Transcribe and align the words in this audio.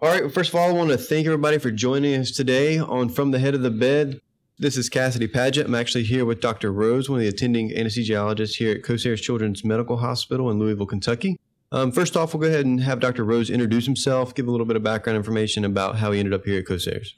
All 0.00 0.08
right. 0.08 0.32
First 0.32 0.50
of 0.50 0.54
all, 0.54 0.68
I 0.68 0.72
want 0.72 0.90
to 0.90 0.96
thank 0.96 1.26
everybody 1.26 1.58
for 1.58 1.72
joining 1.72 2.14
us 2.20 2.30
today 2.30 2.78
on 2.78 3.08
From 3.08 3.32
the 3.32 3.40
Head 3.40 3.56
of 3.56 3.62
the 3.62 3.70
Bed. 3.70 4.20
This 4.56 4.76
is 4.76 4.88
Cassidy 4.88 5.26
Paget. 5.26 5.66
I'm 5.66 5.74
actually 5.74 6.04
here 6.04 6.24
with 6.24 6.40
Dr. 6.40 6.72
Rose, 6.72 7.10
one 7.10 7.18
of 7.18 7.22
the 7.22 7.28
attending 7.28 7.70
anesthesiologists 7.70 8.54
here 8.54 8.76
at 8.76 8.82
Kosair's 8.82 9.20
Children's 9.20 9.64
Medical 9.64 9.96
Hospital 9.96 10.52
in 10.52 10.60
Louisville, 10.60 10.86
Kentucky. 10.86 11.36
Um, 11.72 11.90
first 11.90 12.16
off, 12.16 12.32
we'll 12.32 12.40
go 12.40 12.46
ahead 12.46 12.64
and 12.64 12.80
have 12.80 13.00
Dr. 13.00 13.24
Rose 13.24 13.50
introduce 13.50 13.86
himself, 13.86 14.36
give 14.36 14.46
a 14.46 14.52
little 14.52 14.66
bit 14.66 14.76
of 14.76 14.84
background 14.84 15.16
information 15.16 15.64
about 15.64 15.96
how 15.96 16.12
he 16.12 16.20
ended 16.20 16.32
up 16.32 16.44
here 16.44 16.60
at 16.60 16.66
Kosair's. 16.66 17.16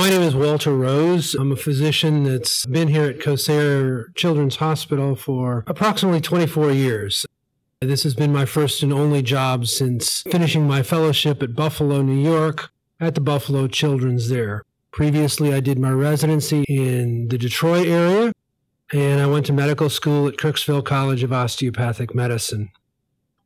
My 0.00 0.10
name 0.10 0.22
is 0.22 0.34
Walter 0.34 0.74
Rose. 0.74 1.34
I'm 1.34 1.52
a 1.52 1.56
physician 1.56 2.24
that's 2.24 2.66
been 2.66 2.88
here 2.88 3.04
at 3.04 3.20
Kosair 3.20 4.12
Children's 4.16 4.56
Hospital 4.56 5.14
for 5.14 5.62
approximately 5.68 6.20
24 6.20 6.72
years. 6.72 7.24
This 7.82 8.02
has 8.02 8.14
been 8.14 8.30
my 8.30 8.44
first 8.44 8.82
and 8.82 8.92
only 8.92 9.22
job 9.22 9.66
since 9.66 10.20
finishing 10.30 10.68
my 10.68 10.82
fellowship 10.82 11.42
at 11.42 11.56
Buffalo, 11.56 12.02
New 12.02 12.20
York, 12.20 12.68
at 13.00 13.14
the 13.14 13.22
Buffalo 13.22 13.68
Children's 13.68 14.28
there. 14.28 14.64
Previously, 14.90 15.54
I 15.54 15.60
did 15.60 15.78
my 15.78 15.90
residency 15.90 16.64
in 16.68 17.28
the 17.28 17.38
Detroit 17.38 17.86
area, 17.86 18.32
and 18.92 19.22
I 19.22 19.26
went 19.28 19.46
to 19.46 19.54
medical 19.54 19.88
school 19.88 20.28
at 20.28 20.36
Kirksville 20.36 20.84
College 20.84 21.22
of 21.22 21.32
Osteopathic 21.32 22.14
Medicine. 22.14 22.70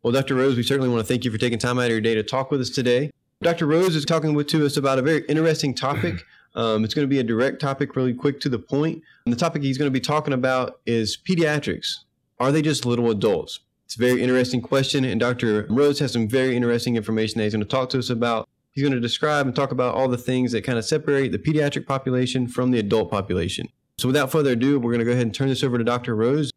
Well, 0.03 0.13
Dr. 0.13 0.35
Rose, 0.35 0.57
we 0.57 0.65
certainly 0.65 0.89
want 0.89 1.03
to 1.03 1.07
thank 1.07 1.25
you 1.25 1.31
for 1.31 1.39
taking 1.39 1.61
time 1.61 1.79
out 1.79 1.85
of 1.85 1.91
your 1.93 2.01
day 2.01 2.17
to 2.17 2.25
talk 2.25 2.51
with 2.51 2.61
us 2.61 2.71
today. 2.71 3.13
Dr. 3.41 3.67
Rose 3.67 3.95
is 3.95 4.05
talking 4.05 4.35
with, 4.35 4.49
to 4.49 4.67
us 4.67 4.77
about 4.77 4.99
a 4.99 5.03
very 5.03 5.25
interesting 5.29 5.75
topic. 5.75 6.25
Um, 6.57 6.85
it's 6.85 6.95
going 6.95 7.03
to 7.03 7.11
be 7.11 7.19
a 7.19 7.25
direct 7.25 7.61
topic, 7.61 7.97
really 7.97 8.15
quick 8.15 8.39
to 8.39 8.49
the 8.49 8.61
point. 8.61 9.03
And 9.27 9.33
the 9.35 9.37
topic 9.37 9.65
he's 9.65 9.77
going 9.77 9.89
to 9.89 9.93
be 9.93 9.99
talking 9.99 10.33
about 10.33 10.79
is 10.87 11.19
pediatrics. 11.19 12.05
Are 12.39 12.53
they 12.53 12.63
just 12.63 12.87
little 12.87 13.11
adults? 13.11 13.59
It's 13.95 14.03
a 14.03 14.09
very 14.09 14.23
interesting 14.23 14.61
question, 14.61 15.05
and 15.05 15.21
Dr. 15.21 15.69
Rose 15.71 16.01
has 16.01 16.15
some 16.15 16.27
very 16.27 16.57
interesting 16.57 16.97
information 16.97 17.39
that 17.39 17.45
he's 17.45 17.53
going 17.53 17.63
to 17.63 17.69
talk 17.69 17.91
to 17.91 17.99
us 18.01 18.11
about. 18.11 18.49
He's 18.73 18.83
going 18.83 18.93
to 18.93 18.99
describe 18.99 19.47
and 19.47 19.55
talk 19.55 19.71
about 19.71 19.95
all 19.95 20.09
the 20.09 20.19
things 20.19 20.51
that 20.51 20.65
kind 20.65 20.77
of 20.77 20.85
separate 20.85 21.31
the 21.31 21.39
pediatric 21.39 21.87
population 21.87 22.49
from 22.49 22.73
the 22.73 22.81
adult 22.81 23.09
population. 23.09 23.69
So, 23.99 24.09
without 24.09 24.33
further 24.33 24.51
ado, 24.51 24.81
we're 24.81 24.91
going 24.91 24.99
to 24.99 25.05
go 25.05 25.13
ahead 25.13 25.23
and 25.23 25.33
turn 25.33 25.49
this 25.49 25.63
over 25.63 25.79
to 25.79 25.85
Dr. 25.85 26.17
Rose. 26.17 26.51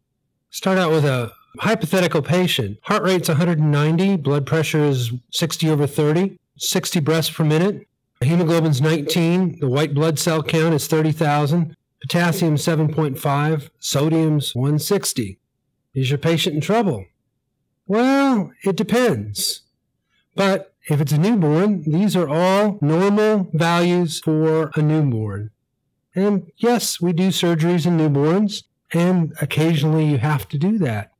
Start 0.50 0.78
out 0.78 0.90
with 0.90 1.04
a 1.04 1.30
hypothetical 1.60 2.22
patient. 2.22 2.76
Heart 2.82 3.04
rate's 3.04 3.28
190, 3.28 4.16
blood 4.16 4.44
pressure 4.44 4.86
is 4.86 5.12
60 5.30 5.70
over 5.70 5.86
30, 5.86 6.36
60 6.56 6.98
breaths 6.98 7.30
per 7.30 7.44
minute. 7.44 7.86
Hemoglobin's 8.20 8.80
19, 8.80 9.60
the 9.60 9.68
white 9.68 9.94
blood 9.94 10.18
cell 10.18 10.42
count 10.42 10.74
is 10.74 10.88
30,000, 10.88 11.76
potassium 12.00 12.56
7.5, 12.56 13.70
sodium's 13.78 14.56
160. 14.56 15.38
Is 15.94 16.10
your 16.10 16.18
patient 16.18 16.56
in 16.56 16.60
trouble? 16.60 17.04
Well, 17.88 18.52
it 18.62 18.76
depends. 18.76 19.62
But 20.36 20.74
if 20.88 21.00
it's 21.00 21.12
a 21.12 21.18
newborn, 21.18 21.82
these 21.82 22.14
are 22.14 22.28
all 22.28 22.78
normal 22.80 23.48
values 23.52 24.20
for 24.20 24.70
a 24.76 24.82
newborn. 24.82 25.50
And 26.14 26.52
yes, 26.56 27.00
we 27.00 27.12
do 27.12 27.28
surgeries 27.28 27.86
in 27.86 27.96
newborns, 27.96 28.64
and 28.92 29.32
occasionally 29.40 30.04
you 30.04 30.18
have 30.18 30.48
to 30.48 30.58
do 30.58 30.78
that. 30.78 31.12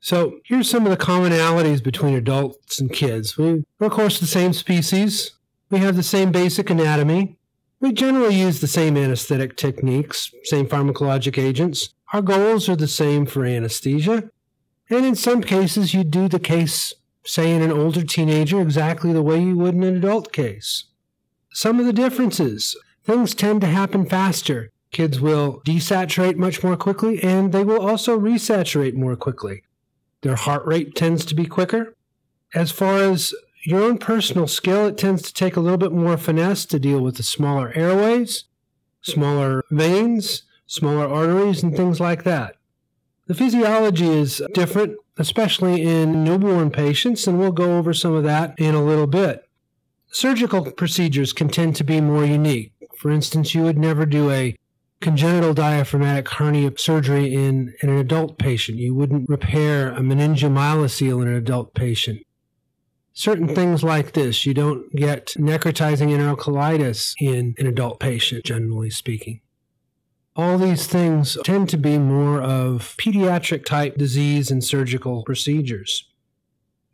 So 0.00 0.38
here's 0.44 0.70
some 0.70 0.86
of 0.86 0.90
the 0.90 1.04
commonalities 1.04 1.82
between 1.82 2.14
adults 2.14 2.80
and 2.80 2.92
kids. 2.92 3.36
We 3.36 3.64
are, 3.80 3.86
of 3.86 3.92
course, 3.92 4.20
the 4.20 4.26
same 4.26 4.52
species. 4.52 5.32
We 5.70 5.78
have 5.80 5.96
the 5.96 6.02
same 6.02 6.30
basic 6.30 6.70
anatomy. 6.70 7.38
We 7.80 7.92
generally 7.92 8.36
use 8.36 8.60
the 8.60 8.66
same 8.68 8.96
anesthetic 8.96 9.56
techniques, 9.56 10.30
same 10.44 10.66
pharmacologic 10.66 11.42
agents. 11.42 11.94
Our 12.12 12.22
goals 12.22 12.68
are 12.68 12.76
the 12.76 12.86
same 12.86 13.26
for 13.26 13.44
anesthesia. 13.44 14.30
And 14.94 15.04
in 15.04 15.16
some 15.16 15.42
cases, 15.42 15.92
you 15.92 16.04
do 16.04 16.28
the 16.28 16.38
case, 16.38 16.94
say, 17.24 17.52
in 17.52 17.62
an 17.62 17.72
older 17.72 18.04
teenager 18.04 18.60
exactly 18.60 19.12
the 19.12 19.24
way 19.24 19.42
you 19.42 19.56
would 19.56 19.74
in 19.74 19.82
an 19.82 19.96
adult 19.96 20.32
case. 20.32 20.84
Some 21.52 21.80
of 21.80 21.86
the 21.86 21.92
differences 21.92 22.76
things 23.02 23.34
tend 23.34 23.60
to 23.62 23.66
happen 23.66 24.06
faster. 24.06 24.70
Kids 24.92 25.20
will 25.20 25.60
desaturate 25.66 26.36
much 26.36 26.62
more 26.62 26.76
quickly, 26.76 27.20
and 27.24 27.50
they 27.50 27.64
will 27.64 27.84
also 27.84 28.16
resaturate 28.16 28.94
more 28.94 29.16
quickly. 29.16 29.64
Their 30.20 30.36
heart 30.36 30.64
rate 30.64 30.94
tends 30.94 31.24
to 31.24 31.34
be 31.34 31.46
quicker. 31.46 31.96
As 32.54 32.70
far 32.70 32.98
as 32.98 33.34
your 33.64 33.82
own 33.82 33.98
personal 33.98 34.46
skill, 34.46 34.86
it 34.86 34.96
tends 34.96 35.22
to 35.22 35.34
take 35.34 35.56
a 35.56 35.60
little 35.60 35.76
bit 35.76 35.90
more 35.90 36.16
finesse 36.16 36.64
to 36.66 36.78
deal 36.78 37.00
with 37.00 37.16
the 37.16 37.24
smaller 37.24 37.72
airways, 37.74 38.44
smaller 39.02 39.64
veins, 39.72 40.44
smaller 40.66 41.08
arteries, 41.08 41.64
and 41.64 41.76
things 41.76 41.98
like 41.98 42.22
that. 42.22 42.54
The 43.26 43.34
physiology 43.34 44.06
is 44.06 44.42
different, 44.52 44.98
especially 45.16 45.82
in 45.82 46.24
newborn 46.24 46.70
patients, 46.70 47.26
and 47.26 47.38
we'll 47.38 47.52
go 47.52 47.78
over 47.78 47.94
some 47.94 48.12
of 48.12 48.24
that 48.24 48.54
in 48.58 48.74
a 48.74 48.84
little 48.84 49.06
bit. 49.06 49.48
Surgical 50.08 50.70
procedures 50.72 51.32
can 51.32 51.48
tend 51.48 51.74
to 51.76 51.84
be 51.84 52.00
more 52.00 52.24
unique. 52.24 52.72
For 52.98 53.10
instance, 53.10 53.54
you 53.54 53.62
would 53.62 53.78
never 53.78 54.04
do 54.04 54.30
a 54.30 54.56
congenital 55.00 55.54
diaphragmatic 55.54 56.28
hernia 56.28 56.72
surgery 56.76 57.34
in, 57.34 57.74
in 57.82 57.88
an 57.88 57.98
adult 57.98 58.38
patient. 58.38 58.78
You 58.78 58.94
wouldn't 58.94 59.28
repair 59.28 59.92
a 59.92 60.00
meningomyelocele 60.00 61.22
in 61.22 61.28
an 61.28 61.34
adult 61.34 61.74
patient. 61.74 62.22
Certain 63.12 63.48
things 63.48 63.82
like 63.82 64.12
this, 64.12 64.44
you 64.44 64.54
don't 64.54 64.94
get 64.94 65.28
necrotizing 65.38 66.08
enterocolitis 66.08 67.14
in 67.20 67.54
an 67.58 67.66
adult 67.66 68.00
patient, 68.00 68.44
generally 68.44 68.90
speaking. 68.90 69.40
All 70.36 70.58
these 70.58 70.86
things 70.88 71.38
tend 71.44 71.68
to 71.68 71.76
be 71.76 71.96
more 71.96 72.42
of 72.42 72.96
pediatric 72.98 73.64
type 73.64 73.96
disease 73.96 74.50
and 74.50 74.64
surgical 74.64 75.22
procedures. 75.22 76.08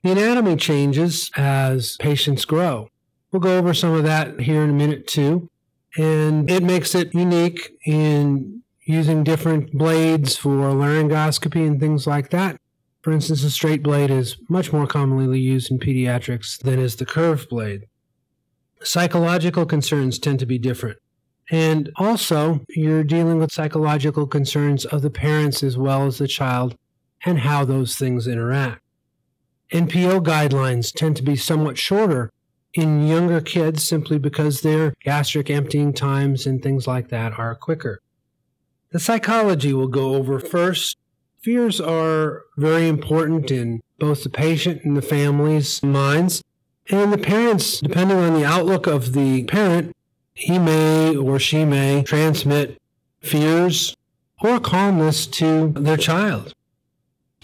The 0.02 0.12
anatomy 0.12 0.56
changes 0.56 1.30
as 1.36 1.96
patients 1.96 2.44
grow. 2.44 2.88
We'll 3.32 3.40
go 3.40 3.56
over 3.56 3.72
some 3.72 3.94
of 3.94 4.04
that 4.04 4.40
here 4.40 4.62
in 4.62 4.70
a 4.70 4.74
minute 4.74 5.06
too. 5.06 5.48
And 5.96 6.50
it 6.50 6.62
makes 6.62 6.94
it 6.94 7.14
unique 7.14 7.72
in 7.86 8.62
using 8.84 9.24
different 9.24 9.72
blades 9.72 10.36
for 10.36 10.50
laryngoscopy 10.50 11.66
and 11.66 11.80
things 11.80 12.06
like 12.06 12.30
that. 12.30 12.60
For 13.02 13.12
instance, 13.12 13.42
a 13.42 13.50
straight 13.50 13.82
blade 13.82 14.10
is 14.10 14.36
much 14.48 14.72
more 14.72 14.86
commonly 14.86 15.40
used 15.40 15.70
in 15.70 15.78
pediatrics 15.78 16.58
than 16.58 16.78
is 16.78 16.96
the 16.96 17.06
curved 17.06 17.48
blade. 17.48 17.86
Psychological 18.82 19.64
concerns 19.64 20.18
tend 20.18 20.38
to 20.40 20.46
be 20.46 20.58
different. 20.58 20.98
And 21.50 21.90
also, 21.96 22.64
you're 22.68 23.02
dealing 23.02 23.38
with 23.38 23.52
psychological 23.52 24.26
concerns 24.26 24.84
of 24.84 25.02
the 25.02 25.10
parents 25.10 25.62
as 25.64 25.76
well 25.76 26.06
as 26.06 26.18
the 26.18 26.28
child 26.28 26.76
and 27.24 27.40
how 27.40 27.64
those 27.64 27.96
things 27.96 28.28
interact. 28.28 28.80
NPO 29.72 30.22
guidelines 30.24 30.92
tend 30.92 31.16
to 31.16 31.22
be 31.22 31.36
somewhat 31.36 31.76
shorter 31.76 32.30
in 32.74 33.06
younger 33.06 33.40
kids 33.40 33.82
simply 33.82 34.18
because 34.18 34.60
their 34.60 34.94
gastric 35.02 35.50
emptying 35.50 35.92
times 35.92 36.46
and 36.46 36.62
things 36.62 36.86
like 36.86 37.08
that 37.08 37.38
are 37.38 37.54
quicker. 37.54 38.00
The 38.90 39.00
psychology 39.00 39.72
we'll 39.72 39.88
go 39.88 40.14
over 40.14 40.38
first. 40.38 40.96
Fears 41.40 41.80
are 41.80 42.44
very 42.56 42.86
important 42.86 43.50
in 43.50 43.80
both 43.98 44.22
the 44.22 44.30
patient 44.30 44.84
and 44.84 44.96
the 44.96 45.02
family's 45.02 45.82
minds. 45.82 46.42
And 46.90 47.12
the 47.12 47.18
parents, 47.18 47.80
depending 47.80 48.18
on 48.18 48.34
the 48.34 48.44
outlook 48.44 48.86
of 48.86 49.12
the 49.12 49.44
parent, 49.44 49.94
he 50.40 50.58
may 50.58 51.14
or 51.16 51.38
she 51.38 51.64
may 51.64 52.02
transmit 52.02 52.80
fears 53.20 53.96
or 54.42 54.58
calmness 54.58 55.26
to 55.26 55.68
their 55.76 55.96
child. 55.96 56.54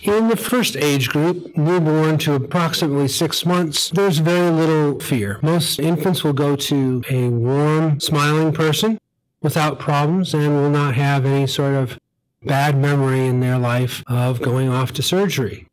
In 0.03 0.29
the 0.29 0.37
first 0.37 0.77
age 0.77 1.09
group, 1.09 1.57
newborn 1.57 2.19
to 2.19 2.35
approximately 2.35 3.09
six 3.09 3.45
months, 3.45 3.91
there's 3.91 4.19
very 4.19 4.51
little 4.51 5.01
fear. 5.01 5.39
Most 5.43 5.79
infants 5.79 6.23
will 6.23 6.33
go 6.33 6.57
to 6.57 7.03
a 7.11 7.29
warm, 7.29 8.01
smiling 8.01 8.53
person 8.53 8.99
without 9.43 9.79
problems 9.79 10.35
and 10.35 10.49
will 10.49 10.71
not 10.71 10.95
have 10.95 11.25
any 11.27 11.47
sort 11.47 11.75
of 11.75 11.99
bad 12.45 12.79
memory 12.79 13.27
in 13.27 13.41
their 13.41 13.59
life 13.59 14.03
of 14.07 14.41
going 14.41 14.69
off 14.69 14.93
to 14.93 15.03
surgery. 15.03 15.67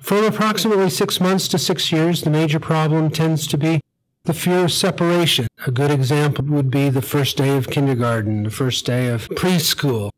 From 0.00 0.24
approximately 0.24 0.90
six 0.90 1.20
months 1.20 1.48
to 1.48 1.58
six 1.58 1.90
years, 1.90 2.22
the 2.22 2.30
major 2.30 2.60
problem 2.60 3.10
tends 3.10 3.46
to 3.48 3.58
be 3.58 3.80
the 4.24 4.34
fear 4.34 4.64
of 4.64 4.72
separation. 4.72 5.46
A 5.66 5.70
good 5.70 5.90
example 5.90 6.44
would 6.46 6.70
be 6.70 6.88
the 6.88 7.02
first 7.02 7.36
day 7.36 7.56
of 7.56 7.68
kindergarten, 7.68 8.42
the 8.42 8.50
first 8.50 8.84
day 8.84 9.08
of 9.08 9.28
preschool. 9.30 10.10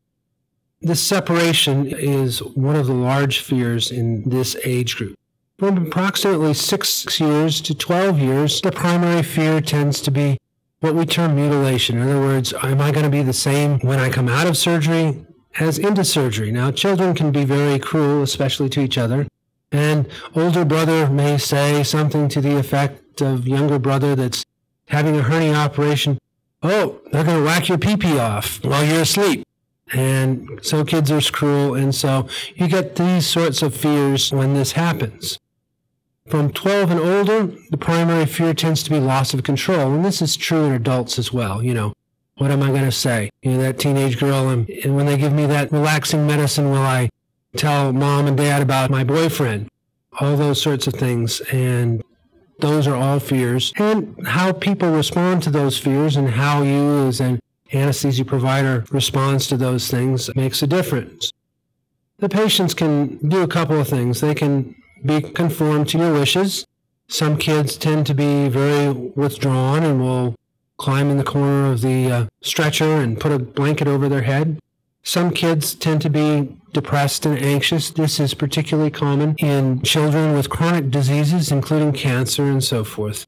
This 0.81 1.01
separation 1.01 1.87
is 1.87 2.39
one 2.39 2.75
of 2.75 2.87
the 2.87 2.93
large 2.93 3.39
fears 3.39 3.91
in 3.91 4.27
this 4.27 4.55
age 4.63 4.97
group. 4.97 5.15
From 5.59 5.85
approximately 5.85 6.55
six 6.55 7.19
years 7.19 7.61
to 7.61 7.75
12 7.75 8.19
years, 8.19 8.61
the 8.61 8.71
primary 8.71 9.21
fear 9.21 9.61
tends 9.61 10.01
to 10.01 10.09
be 10.11 10.39
what 10.79 10.95
we 10.95 11.05
term 11.05 11.35
mutilation. 11.35 11.99
In 11.99 12.09
other 12.09 12.19
words, 12.19 12.51
am 12.63 12.81
I 12.81 12.91
going 12.91 13.05
to 13.05 13.11
be 13.11 13.21
the 13.21 13.31
same 13.31 13.79
when 13.81 13.99
I 13.99 14.09
come 14.09 14.27
out 14.27 14.47
of 14.47 14.57
surgery 14.57 15.23
as 15.59 15.77
into 15.77 16.03
surgery? 16.03 16.51
Now, 16.51 16.71
children 16.71 17.13
can 17.13 17.31
be 17.31 17.45
very 17.45 17.77
cruel, 17.77 18.23
especially 18.23 18.69
to 18.69 18.81
each 18.81 18.97
other. 18.97 19.27
And 19.71 20.07
older 20.35 20.65
brother 20.65 21.07
may 21.09 21.37
say 21.37 21.83
something 21.83 22.27
to 22.29 22.41
the 22.41 22.57
effect, 22.57 23.00
of 23.19 23.41
uh, 23.41 23.43
younger 23.43 23.79
brother 23.79 24.15
that's 24.15 24.45
having 24.87 25.17
a 25.17 25.23
hernia 25.23 25.55
operation. 25.55 26.17
Oh, 26.63 27.01
they're 27.11 27.23
going 27.23 27.39
to 27.39 27.43
whack 27.43 27.67
your 27.67 27.77
pee 27.77 27.97
pee 27.97 28.19
off 28.19 28.63
while 28.63 28.85
you're 28.85 29.01
asleep. 29.01 29.45
And 29.93 30.59
so 30.61 30.85
kids 30.85 31.11
are 31.11 31.21
cruel. 31.21 31.75
And 31.75 31.93
so 31.93 32.27
you 32.55 32.67
get 32.67 32.95
these 32.95 33.25
sorts 33.25 33.61
of 33.61 33.75
fears 33.75 34.31
when 34.31 34.53
this 34.53 34.73
happens. 34.73 35.39
From 36.27 36.53
12 36.53 36.91
and 36.91 36.99
older, 36.99 37.53
the 37.71 37.77
primary 37.77 38.25
fear 38.25 38.53
tends 38.53 38.83
to 38.83 38.89
be 38.89 38.99
loss 38.99 39.33
of 39.33 39.43
control. 39.43 39.93
And 39.93 40.05
this 40.05 40.21
is 40.21 40.37
true 40.37 40.63
in 40.65 40.71
adults 40.71 41.19
as 41.19 41.33
well. 41.33 41.61
You 41.63 41.73
know, 41.73 41.93
what 42.37 42.51
am 42.51 42.63
I 42.63 42.69
going 42.69 42.85
to 42.85 42.91
say? 42.91 43.29
You 43.41 43.51
know, 43.51 43.61
that 43.63 43.79
teenage 43.79 44.17
girl, 44.17 44.49
and, 44.49 44.69
and 44.69 44.95
when 44.95 45.07
they 45.07 45.17
give 45.17 45.33
me 45.33 45.45
that 45.47 45.71
relaxing 45.71 46.25
medicine, 46.25 46.69
will 46.69 46.77
I 46.77 47.09
tell 47.57 47.91
mom 47.91 48.27
and 48.27 48.37
dad 48.37 48.61
about 48.61 48.89
my 48.89 49.03
boyfriend? 49.03 49.67
All 50.19 50.37
those 50.37 50.61
sorts 50.61 50.87
of 50.87 50.93
things. 50.93 51.41
And 51.51 52.03
those 52.61 52.87
are 52.87 52.95
all 52.95 53.19
fears. 53.19 53.73
And 53.77 54.15
how 54.27 54.53
people 54.53 54.91
respond 54.91 55.43
to 55.43 55.49
those 55.49 55.77
fears 55.77 56.15
and 56.15 56.29
how 56.29 56.63
you 56.63 57.07
as 57.07 57.19
an 57.19 57.39
anesthesia 57.73 58.25
provider 58.25 58.85
responds 58.91 59.47
to 59.47 59.57
those 59.57 59.89
things 59.89 60.33
makes 60.35 60.61
a 60.61 60.67
difference. 60.67 61.31
The 62.19 62.29
patients 62.29 62.73
can 62.73 63.17
do 63.27 63.41
a 63.41 63.47
couple 63.47 63.79
of 63.79 63.87
things. 63.87 64.21
They 64.21 64.35
can 64.35 64.75
be 65.03 65.21
conformed 65.21 65.89
to 65.89 65.97
your 65.97 66.13
wishes. 66.13 66.65
Some 67.07 67.37
kids 67.37 67.77
tend 67.77 68.05
to 68.07 68.13
be 68.13 68.47
very 68.47 68.91
withdrawn 68.91 69.83
and 69.83 69.99
will 69.99 70.35
climb 70.77 71.09
in 71.09 71.17
the 71.17 71.23
corner 71.23 71.71
of 71.71 71.81
the 71.81 72.11
uh, 72.11 72.25
stretcher 72.41 73.01
and 73.01 73.19
put 73.19 73.31
a 73.31 73.39
blanket 73.39 73.87
over 73.87 74.07
their 74.07 74.21
head. 74.21 74.59
Some 75.03 75.31
kids 75.31 75.73
tend 75.73 76.01
to 76.01 76.09
be 76.09 76.55
depressed 76.73 77.25
and 77.25 77.37
anxious. 77.37 77.89
This 77.89 78.19
is 78.19 78.33
particularly 78.33 78.91
common 78.91 79.35
in 79.39 79.81
children 79.81 80.33
with 80.33 80.49
chronic 80.49 80.91
diseases, 80.91 81.51
including 81.51 81.93
cancer 81.93 82.43
and 82.43 82.63
so 82.63 82.83
forth. 82.83 83.25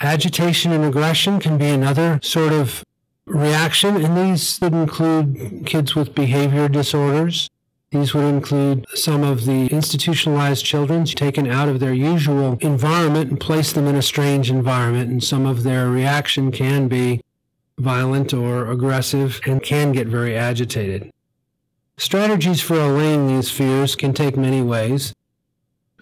Agitation 0.00 0.72
and 0.72 0.84
aggression 0.84 1.40
can 1.40 1.58
be 1.58 1.68
another 1.68 2.20
sort 2.22 2.52
of 2.52 2.84
reaction, 3.26 3.96
and 3.96 4.16
these 4.16 4.60
would 4.60 4.74
include 4.74 5.64
kids 5.66 5.94
with 5.94 6.14
behavior 6.14 6.68
disorders. 6.68 7.50
These 7.90 8.14
would 8.14 8.24
include 8.24 8.84
some 8.94 9.22
of 9.22 9.46
the 9.46 9.66
institutionalized 9.68 10.64
children 10.64 11.04
taken 11.04 11.46
out 11.46 11.68
of 11.68 11.80
their 11.80 11.94
usual 11.94 12.58
environment 12.60 13.30
and 13.30 13.40
place 13.40 13.72
them 13.72 13.86
in 13.86 13.96
a 13.96 14.02
strange 14.02 14.50
environment, 14.50 15.10
and 15.10 15.22
some 15.22 15.46
of 15.46 15.62
their 15.62 15.88
reaction 15.88 16.52
can 16.52 16.88
be 16.88 17.20
violent 17.78 18.32
or 18.32 18.70
aggressive 18.70 19.40
and 19.46 19.62
can 19.62 19.92
get 19.92 20.06
very 20.06 20.36
agitated. 20.36 21.10
Strategies 21.98 22.60
for 22.60 22.78
allaying 22.78 23.26
these 23.26 23.50
fears 23.50 23.96
can 23.96 24.12
take 24.12 24.36
many 24.36 24.62
ways. 24.62 25.14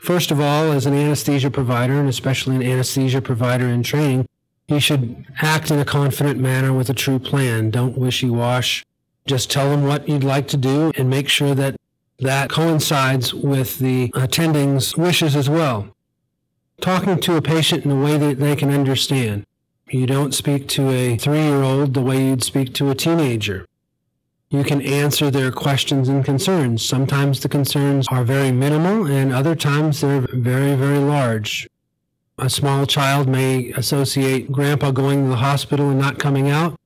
First 0.00 0.30
of 0.30 0.40
all, 0.40 0.72
as 0.72 0.86
an 0.86 0.94
anesthesia 0.94 1.50
provider, 1.50 1.94
and 1.94 2.08
especially 2.08 2.56
an 2.56 2.62
anesthesia 2.62 3.22
provider 3.22 3.66
in 3.68 3.82
training, 3.82 4.26
you 4.68 4.80
should 4.80 5.26
act 5.40 5.70
in 5.70 5.78
a 5.78 5.84
confident 5.84 6.40
manner 6.40 6.72
with 6.72 6.90
a 6.90 6.94
true 6.94 7.18
plan. 7.18 7.70
Don't 7.70 7.96
wishy 7.96 8.28
wash. 8.28 8.84
Just 9.26 9.50
tell 9.50 9.70
them 9.70 9.84
what 9.84 10.08
you'd 10.08 10.24
like 10.24 10.48
to 10.48 10.56
do 10.56 10.92
and 10.96 11.08
make 11.08 11.28
sure 11.28 11.54
that 11.54 11.76
that 12.18 12.50
coincides 12.50 13.32
with 13.32 13.78
the 13.78 14.10
attending's 14.14 14.96
wishes 14.96 15.34
as 15.36 15.48
well. 15.48 15.94
Talking 16.80 17.20
to 17.20 17.36
a 17.36 17.42
patient 17.42 17.84
in 17.84 17.90
a 17.90 18.00
way 18.00 18.18
that 18.18 18.38
they 18.38 18.56
can 18.56 18.70
understand. 18.70 19.44
You 19.90 20.06
don't 20.06 20.34
speak 20.34 20.66
to 20.68 20.88
a 20.88 21.16
three 21.18 21.42
year 21.42 21.62
old 21.62 21.92
the 21.92 22.00
way 22.00 22.26
you'd 22.26 22.42
speak 22.42 22.72
to 22.74 22.90
a 22.90 22.94
teenager. 22.94 23.66
You 24.48 24.64
can 24.64 24.80
answer 24.80 25.30
their 25.30 25.52
questions 25.52 26.08
and 26.08 26.24
concerns. 26.24 26.84
Sometimes 26.84 27.40
the 27.40 27.48
concerns 27.48 28.08
are 28.08 28.24
very 28.24 28.50
minimal, 28.50 29.06
and 29.06 29.32
other 29.32 29.54
times 29.54 30.00
they're 30.00 30.26
very, 30.32 30.74
very 30.74 30.98
large. 30.98 31.68
A 32.38 32.48
small 32.48 32.86
child 32.86 33.28
may 33.28 33.72
associate 33.72 34.50
grandpa 34.50 34.90
going 34.90 35.24
to 35.24 35.30
the 35.30 35.36
hospital 35.36 35.90
and 35.90 35.98
not 35.98 36.18
coming 36.18 36.48
out, 36.48 36.78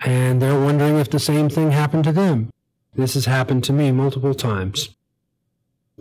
and 0.00 0.40
they're 0.40 0.58
wondering 0.58 0.96
if 0.96 1.10
the 1.10 1.18
same 1.18 1.48
thing 1.48 1.70
happened 1.70 2.04
to 2.04 2.12
them. 2.12 2.50
This 2.94 3.14
has 3.14 3.26
happened 3.26 3.62
to 3.64 3.72
me 3.72 3.92
multiple 3.92 4.34
times. 4.34 4.96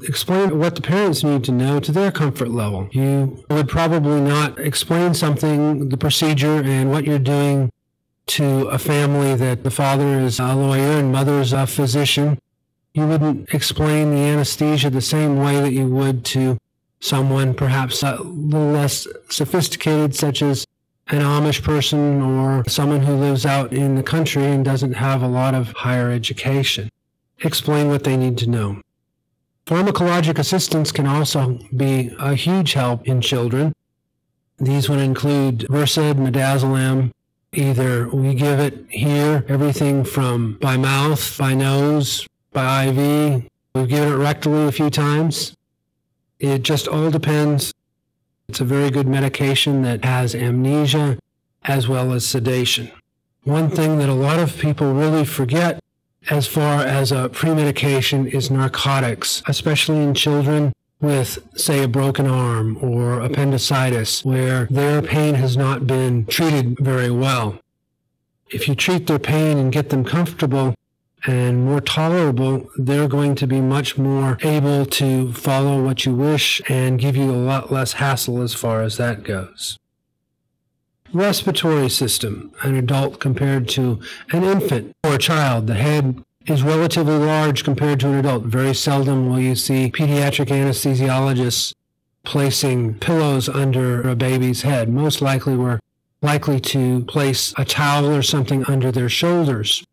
Explain 0.04 0.60
what 0.60 0.76
the 0.76 0.82
parents 0.82 1.24
need 1.24 1.44
to 1.46 1.52
know 1.52 1.80
to 1.80 1.92
their 1.92 2.12
comfort 2.12 2.50
level. 2.50 2.88
You 2.92 3.44
would 3.50 3.68
probably 3.68 4.22
not 4.22 4.60
explain 4.60 5.14
something, 5.14 5.90
the 5.90 5.98
procedure, 5.98 6.62
and 6.64 6.92
what 6.92 7.06
you're 7.06 7.20
doing 7.20 7.72
to 8.28 8.68
a 8.68 8.78
family 8.78 9.36
that 9.36 9.64
the 9.64 9.72
father 9.72 10.20
is 10.20 10.40
a 10.40 10.54
lawyer 10.54 11.00
and 11.00 11.12
mother 11.12 11.40
is 11.40 11.54
a 11.54 11.66
physician, 11.66 12.38
you 12.94 13.08
wouldn't 13.08 13.54
explain 13.54 14.12
the 14.12 14.18
anesthesia 14.18 14.90
the 14.90 15.02
same 15.02 15.38
way 15.38 15.60
that 15.62 15.72
you 15.72 15.88
would 15.88 16.26
to 16.26 16.58
someone 17.00 17.54
perhaps 17.54 18.04
a 18.04 18.22
little 18.22 18.72
less 18.72 19.08
sophisticated, 19.30 20.16
such 20.16 20.42
as 20.42 20.66
an 21.08 21.22
Amish 21.22 21.64
person 21.64 22.22
or 22.22 22.64
someone 22.68 23.02
who 23.02 23.14
lives 23.16 23.46
out 23.46 23.72
in 23.72 23.96
the 23.96 24.04
country 24.04 24.46
and 24.46 24.66
doesn't 24.66 24.94
have 24.94 25.22
a 25.22 25.28
lot 25.28 25.56
of 25.56 25.72
higher 25.72 26.12
education. 26.12 26.90
Explain 27.40 27.88
what 27.88 28.04
they 28.04 28.18
need 28.18 28.38
to 28.40 28.50
know. 28.50 28.82
Pharmacologic 29.68 30.40
assistance 30.40 30.94
can 30.94 31.06
also 31.06 31.60
be 31.76 32.16
a 32.20 32.36
huge 32.36 32.72
help 32.74 33.06
in 33.06 33.20
children. 33.20 33.74
These 34.58 34.90
would 34.90 35.00
include 35.00 35.68
Versed, 35.70 36.16
Midazolam, 36.18 37.12
Either 37.54 38.08
we 38.10 38.34
give 38.34 38.60
it 38.60 38.86
here, 38.90 39.46
everything 39.48 40.04
from 40.04 40.58
by 40.60 40.78
mouth, 40.78 41.38
by 41.38 41.54
nose, 41.54 42.28
by 42.52 42.88
IV. 42.88 43.44
We've 43.74 43.88
given 43.88 44.14
it 44.14 44.16
rectally 44.16 44.68
a 44.68 44.72
few 44.72 44.90
times. 44.90 45.56
It 46.40 46.64
just 46.64 46.88
all 46.88 47.10
depends. 47.10 47.74
It's 48.50 48.60
a 48.60 48.66
very 48.66 48.92
good 48.92 49.08
medication 49.08 49.82
that 49.84 50.06
has 50.06 50.36
amnesia 50.36 51.18
as 51.64 51.88
well 51.88 52.14
as 52.14 52.28
sedation. 52.28 52.92
One 53.44 53.70
thing 53.70 53.98
that 54.00 54.10
a 54.10 54.14
lot 54.14 54.40
of 54.40 54.58
people 54.58 54.94
really 54.94 55.26
forget 55.26 55.80
as 56.30 56.48
far 56.48 56.82
as 56.82 57.12
a 57.12 57.30
premedication 57.30 58.28
is 58.28 58.52
narcotics, 58.52 59.42
especially 59.48 59.98
in 59.98 60.14
children 60.14 60.74
with, 61.00 61.40
say, 61.56 61.84
a 61.84 61.88
broken 61.88 62.28
arm 62.28 62.78
or 62.82 63.20
appendicitis, 63.22 64.26
where 64.26 64.66
their 64.70 65.02
pain 65.02 65.36
has 65.36 65.56
not 65.56 65.86
been 65.86 66.26
treated 66.26 66.78
very 66.80 67.12
well. 67.12 67.60
If 68.50 68.68
you 68.68 68.76
treat 68.76 69.08
their 69.08 69.20
pain 69.20 69.58
and 69.58 69.72
get 69.72 69.90
them 69.90 70.04
comfortable 70.04 70.74
and 71.26 71.66
more 71.66 71.82
tolerable, 71.82 72.70
they're 72.78 73.08
going 73.08 73.36
to 73.36 73.48
be 73.48 73.62
much 73.62 73.98
more 73.98 74.38
able 74.42 74.86
to 74.86 75.34
follow 75.34 75.84
what 75.84 76.06
you 76.06 76.16
wish 76.16 76.62
and 76.70 77.00
give 77.00 77.16
you 77.16 77.30
a 77.30 77.34
lot 77.34 77.72
less 77.72 77.94
hassle 77.94 78.42
as 78.42 78.54
far 78.54 78.82
as 78.82 78.98
that 78.98 79.24
goes. 79.24 79.78
Respiratory 81.14 81.90
system, 81.90 82.52
an 82.64 82.76
adult 82.76 83.20
compared 83.20 83.68
to 83.70 84.00
an 84.32 84.44
infant 84.44 84.94
or 85.04 85.16
a 85.16 85.18
child, 85.18 85.68
the 85.68 85.76
head 85.76 86.24
is 86.46 86.64
relatively 86.64 87.18
large 87.18 87.64
compared 87.64 88.00
to 88.02 88.08
an 88.08 88.16
adult. 88.16 88.44
Very 88.44 88.74
seldom 88.74 89.30
will 89.30 89.40
you 89.40 89.56
see 89.56 89.92
pediatric 89.92 90.48
anesthesiologists 90.48 91.74
placing 92.24 92.96
pillows 92.96 93.48
under 93.48 94.02
a 94.08 94.16
baby's 94.16 94.64
head. 94.64 94.90
Most 94.90 95.22
likely 95.22 95.56
we're 95.56 95.80
likely 96.22 96.60
to 96.60 97.06
place 97.06 97.54
a 97.58 97.64
towel 97.64 98.14
or 98.14 98.22
something 98.22 98.66
under 98.66 98.92
their 98.92 99.10
shoulders. 99.10 99.86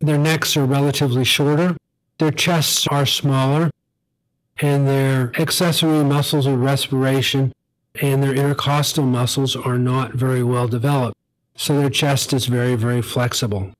Their 0.00 0.18
necks 0.18 0.56
are 0.56 0.64
relatively 0.64 1.24
shorter, 1.24 1.76
their 2.18 2.30
chests 2.30 2.86
are 2.88 3.06
smaller, 3.06 3.70
and 4.60 4.86
their 4.86 5.32
accessory 5.40 6.04
muscles 6.04 6.46
of 6.46 6.60
respiration 6.60 7.52
and 8.00 8.22
their 8.22 8.34
intercostal 8.34 9.04
muscles 9.04 9.56
are 9.56 9.78
not 9.78 10.12
very 10.12 10.42
well 10.42 10.68
developed. 10.68 11.16
So 11.56 11.78
their 11.78 11.90
chest 11.90 12.32
is 12.32 12.46
very, 12.46 12.74
very 12.74 13.02
flexible. 13.02 13.72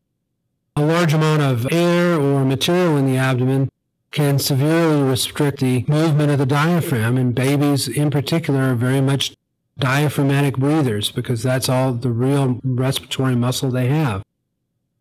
A 0.76 0.84
large 0.84 1.12
amount 1.12 1.42
of 1.42 1.72
air 1.72 2.18
or 2.18 2.44
material 2.44 2.96
in 2.96 3.06
the 3.06 3.16
abdomen 3.16 3.68
can 4.10 4.38
severely 4.38 5.02
restrict 5.02 5.60
the 5.60 5.84
movement 5.86 6.30
of 6.30 6.38
the 6.38 6.46
diaphragm, 6.46 7.16
and 7.16 7.34
babies 7.34 7.88
in 7.88 8.10
particular 8.10 8.72
are 8.72 8.74
very 8.74 9.00
much 9.00 9.34
diaphragmatic 9.78 10.56
breathers 10.56 11.10
because 11.10 11.42
that's 11.42 11.68
all 11.68 11.92
the 11.92 12.10
real 12.10 12.60
respiratory 12.64 13.36
muscle 13.36 13.70
they 13.70 13.88
have. 13.88 14.22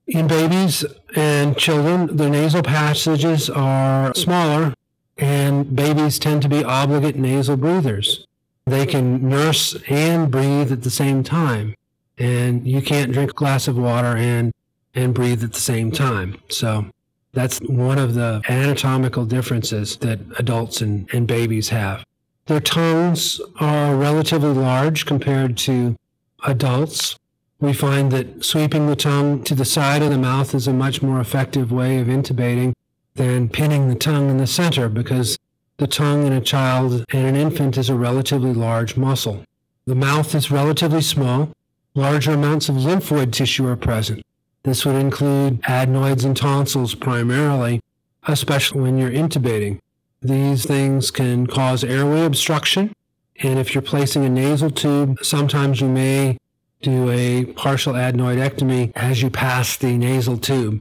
In 0.08 0.28
babies 0.28 0.86
and 1.16 1.58
children, 1.58 2.16
the 2.16 2.30
nasal 2.30 2.64
passages 2.64 3.50
are 3.50 4.14
smaller, 4.14 4.74
and 5.18 5.76
babies 5.76 6.20
tend 6.20 6.42
to 6.44 6.50
be 6.50 6.64
obligate 6.64 7.16
nasal 7.16 7.58
breathers. 7.58 8.26
They 8.68 8.86
can 8.86 9.30
nurse 9.30 9.78
and 9.88 10.30
breathe 10.30 10.74
at 10.74 10.84
the 10.84 10.90
same 10.90 11.24
time, 11.24 11.74
and 12.18 12.68
you 12.68 12.82
can't 12.82 13.14
drink 13.14 13.32
a 13.32 13.34
glass 13.34 13.70
of 13.70 13.78
water 13.78 14.18
and 14.18 14.52
and 14.94 15.14
breathe 15.14 15.42
at 15.42 15.54
the 15.54 15.60
same 15.60 15.90
time. 15.90 16.38
So 16.50 16.88
that's 17.32 17.60
one 17.60 17.98
of 17.98 18.14
the 18.14 18.42
anatomical 18.50 19.26
differences 19.26 19.96
that 19.98 20.20
adults 20.38 20.82
and, 20.82 21.08
and 21.14 21.28
babies 21.28 21.70
have. 21.70 22.04
Their 22.48 22.60
tongues 22.60 23.40
are 23.60 23.96
relatively 23.96 24.54
large 24.54 25.06
compared 25.06 25.56
to 25.60 25.96
adults. 26.44 27.18
We 27.62 27.72
find 27.74 28.12
that 28.12 28.44
sweeping 28.44 28.88
the 28.88 28.96
tongue 28.96 29.44
to 29.46 29.56
the 29.56 29.66
side 29.66 30.02
of 30.02 30.10
the 30.10 30.18
mouth 30.18 30.54
is 30.54 30.68
a 30.68 30.74
much 30.74 31.02
more 31.02 31.22
effective 31.22 31.72
way 31.72 32.00
of 32.00 32.08
intubating 32.08 32.74
than 33.16 33.48
pinning 33.50 33.88
the 33.88 33.96
tongue 33.96 34.30
in 34.30 34.38
the 34.38 34.48
center 34.48 34.90
because 34.90 35.38
the 35.78 35.88
tongue 35.88 36.26
in 36.26 36.34
a 36.34 36.42
child 36.42 37.06
and 37.14 37.28
an 37.28 37.36
infant 37.36 37.78
is 37.78 37.90
a 37.90 37.96
relatively 37.96 38.54
large 38.54 38.98
muscle. 38.98 39.44
The 39.86 39.96
mouth 39.96 40.34
is 40.36 40.52
relatively 40.52 41.02
small. 41.02 41.52
Larger 41.96 42.32
amounts 42.32 42.70
of 42.70 42.76
lymphoid 42.76 43.32
tissue 43.32 43.68
are 43.68 43.76
present. 43.76 44.24
This 44.64 44.86
would 44.86 44.96
include 44.96 45.62
adenoids 45.64 46.26
and 46.26 46.36
tonsils 46.36 46.96
primarily, 46.96 47.82
especially 48.28 48.82
when 48.82 48.98
you're 48.98 49.12
intubating. 49.12 49.80
These 50.22 50.66
things 50.66 51.12
can 51.12 51.48
cause 51.48 51.84
airway 51.84 52.26
obstruction 52.26 52.92
And 53.40 53.60
if 53.60 53.76
you're 53.76 53.84
placing 53.84 54.26
a 54.26 54.30
nasal 54.30 54.72
tube, 54.72 55.24
sometimes 55.24 55.80
you 55.80 55.88
may 55.88 56.38
do 56.82 57.10
a 57.12 57.46
partial 57.46 57.94
adenoidectomy 57.94 58.92
as 58.96 59.22
you 59.22 59.30
pass 59.30 59.78
the 59.78 59.98
nasal 59.98 60.38
tube. 60.38 60.80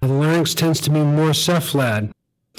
The 0.00 0.08
larynx 0.08 0.54
tends 0.54 0.80
to 0.82 0.90
be 0.90 1.00
more 1.00 1.30
cephalad, 1.30 2.10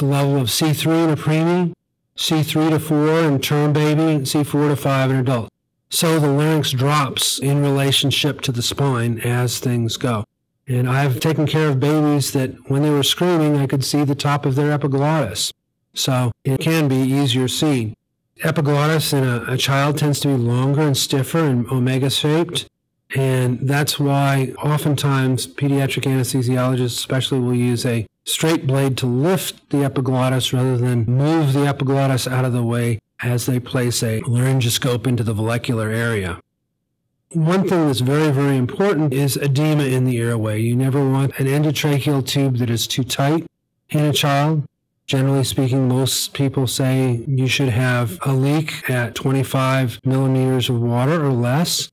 the 0.02 0.08
level 0.08 0.38
of 0.38 0.48
C3 0.48 1.06
in 1.06 1.10
a 1.12 1.16
preemie, 1.16 1.74
C3 2.18 2.72
to 2.72 2.80
4 2.80 3.10
in 3.22 3.40
term 3.40 3.72
baby, 3.72 4.02
and 4.02 4.26
C4 4.26 4.70
to 4.70 4.76
5 4.76 5.12
in 5.12 5.18
adult. 5.18 5.50
So 5.90 6.20
the 6.20 6.28
larynx 6.28 6.72
drops 6.72 7.40
in 7.40 7.62
relationship 7.62 8.42
to 8.42 8.52
the 8.52 8.62
spine 8.62 9.20
as 9.20 9.60
things 9.60 9.98
go. 9.98 10.26
And 10.68 10.90
I've 10.90 11.20
taken 11.20 11.46
care 11.46 11.70
of 11.70 11.80
babies 11.80 12.32
that 12.32 12.70
when 12.70 12.82
they 12.82 12.90
were 12.90 13.04
screaming, 13.04 13.58
I 13.58 13.68
could 13.68 13.84
see 13.84 14.04
the 14.04 14.16
top 14.16 14.46
of 14.46 14.56
their 14.56 14.72
epiglottis. 14.72 15.52
So 15.94 16.32
it 16.44 16.60
can 16.60 16.88
be 16.88 16.96
easier 16.96 17.48
seen. 17.48 17.96
Epiglottis 18.44 19.14
in 19.14 19.24
a, 19.24 19.44
a 19.50 19.58
child 19.58 19.98
tends 19.98 20.20
to 20.22 20.30
be 20.30 20.36
longer 20.36 20.82
and 20.82 20.98
stiffer 20.98 21.46
and 21.46 21.68
omega 21.68 22.10
shaped. 22.10 22.68
And 23.16 23.60
that's 23.68 24.00
why 24.00 24.54
oftentimes 24.64 25.46
pediatric 25.46 26.04
anesthesiologists, 26.04 26.98
especially, 26.98 27.40
will 27.40 27.54
use 27.54 27.86
a 27.86 28.08
straight 28.26 28.68
blade 28.68 28.98
to 28.98 29.06
lift 29.06 29.70
the 29.70 29.84
epiglottis 29.84 30.54
rather 30.54 30.78
than 30.78 31.06
move 31.06 31.54
the 31.54 31.66
epiglottis 31.66 32.28
out 32.28 32.46
of 32.46 32.54
the 32.54 32.64
way 32.64 33.00
as 33.24 33.46
they 33.46 33.60
place 33.60 34.04
a 34.04 34.22
laryngoscope 34.22 35.08
into 35.08 35.24
the 35.24 35.34
vallecular 35.34 35.90
area. 35.90 36.40
One 37.34 37.68
thing 37.68 37.88
that's 37.88 38.02
very, 38.02 38.32
very 38.32 38.58
important 38.58 39.14
is 39.14 39.38
edema 39.38 39.84
in 39.84 40.04
the 40.04 40.18
airway. 40.18 40.62
You 40.62 40.76
never 40.76 41.10
want 41.10 41.40
an 41.40 41.46
endotracheal 41.46 42.28
tube 42.28 42.58
that 42.58 42.70
is 42.70 42.88
too 42.88 43.04
tight 43.04 43.46
in 43.90 44.04
a 44.04 44.12
child. 44.12 44.66
Generally 45.08 45.46
speaking, 45.46 45.88
most 45.88 46.34
people 46.34 46.68
say 46.68 47.24
you 47.28 47.48
should 47.48 47.70
have 47.70 48.18
a 48.26 48.34
leak 48.34 48.90
at 48.90 49.16
25 49.16 50.00
millimeters 50.04 50.70
of 50.70 50.82
water 50.82 51.24
or 51.26 51.32
less. 51.32 51.90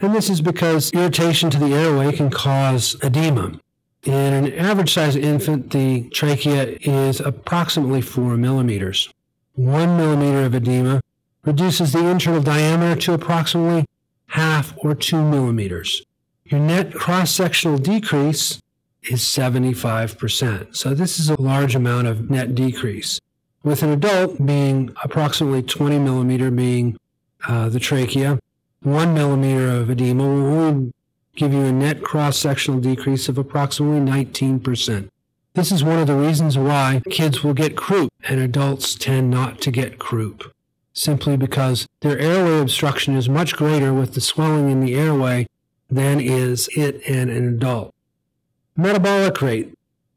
And 0.00 0.14
this 0.14 0.28
is 0.28 0.40
because 0.40 0.90
irritation 0.92 1.50
to 1.50 1.58
the 1.58 1.74
airway 1.74 2.12
can 2.12 2.30
cause 2.30 2.96
edema. 3.02 3.58
In 4.06 4.32
an 4.32 4.52
average 4.52 4.92
sized 4.92 5.18
infant, 5.18 5.70
the 5.70 6.08
trachea 6.10 6.78
is 6.80 7.18
approximately 7.18 8.00
4 8.00 8.36
millimeters. 8.36 9.12
1 9.54 9.96
millimeter 9.96 10.44
of 10.44 10.54
edema 10.54 11.00
reduces 11.44 11.92
the 11.92 12.06
internal 12.06 12.40
diameter 12.40 13.00
to 13.00 13.14
approximately 13.14 13.84
half 14.28 14.74
or 14.78 14.94
2 14.94 15.20
millimeters. 15.28 16.02
Your 16.44 16.60
net 16.60 16.94
cross 16.94 17.32
sectional 17.32 17.78
decrease 17.78 18.62
is 19.10 19.22
75%. 19.22 20.76
So 20.76 20.94
this 20.94 21.18
is 21.18 21.28
a 21.28 21.40
large 21.40 21.74
amount 21.74 22.06
of 22.06 22.30
net 22.30 22.54
decrease. 22.54 23.20
With 23.64 23.82
an 23.82 23.90
adult 23.90 24.44
being 24.46 24.94
approximately 25.02 25.64
20 25.64 25.98
millimeter 25.98 26.52
being 26.52 26.96
uh, 27.48 27.70
the 27.70 27.80
trachea, 27.80 28.38
1 28.82 29.14
millimeter 29.14 29.68
of 29.68 29.90
edema 29.90 30.22
will 30.22 30.46
only 30.46 30.92
give 31.36 31.52
you 31.52 31.64
a 31.64 31.72
net 31.72 32.02
cross 32.02 32.38
sectional 32.38 32.80
decrease 32.80 33.28
of 33.28 33.38
approximately 33.38 34.00
19%. 34.00 35.08
This 35.54 35.72
is 35.72 35.84
one 35.84 35.98
of 35.98 36.06
the 36.06 36.16
reasons 36.16 36.58
why 36.58 37.02
kids 37.10 37.42
will 37.42 37.54
get 37.54 37.76
croup 37.76 38.12
and 38.24 38.40
adults 38.40 38.94
tend 38.94 39.30
not 39.30 39.60
to 39.62 39.70
get 39.70 39.98
croup, 39.98 40.52
simply 40.92 41.36
because 41.36 41.86
their 42.00 42.18
airway 42.18 42.60
obstruction 42.60 43.16
is 43.16 43.28
much 43.28 43.56
greater 43.56 43.94
with 43.94 44.14
the 44.14 44.20
swelling 44.20 44.70
in 44.70 44.80
the 44.80 44.94
airway 44.94 45.46
than 45.88 46.20
is 46.20 46.68
it 46.76 47.00
in 47.02 47.30
an 47.30 47.48
adult. 47.48 47.94
Metabolic 48.76 49.40
rate. 49.40 49.72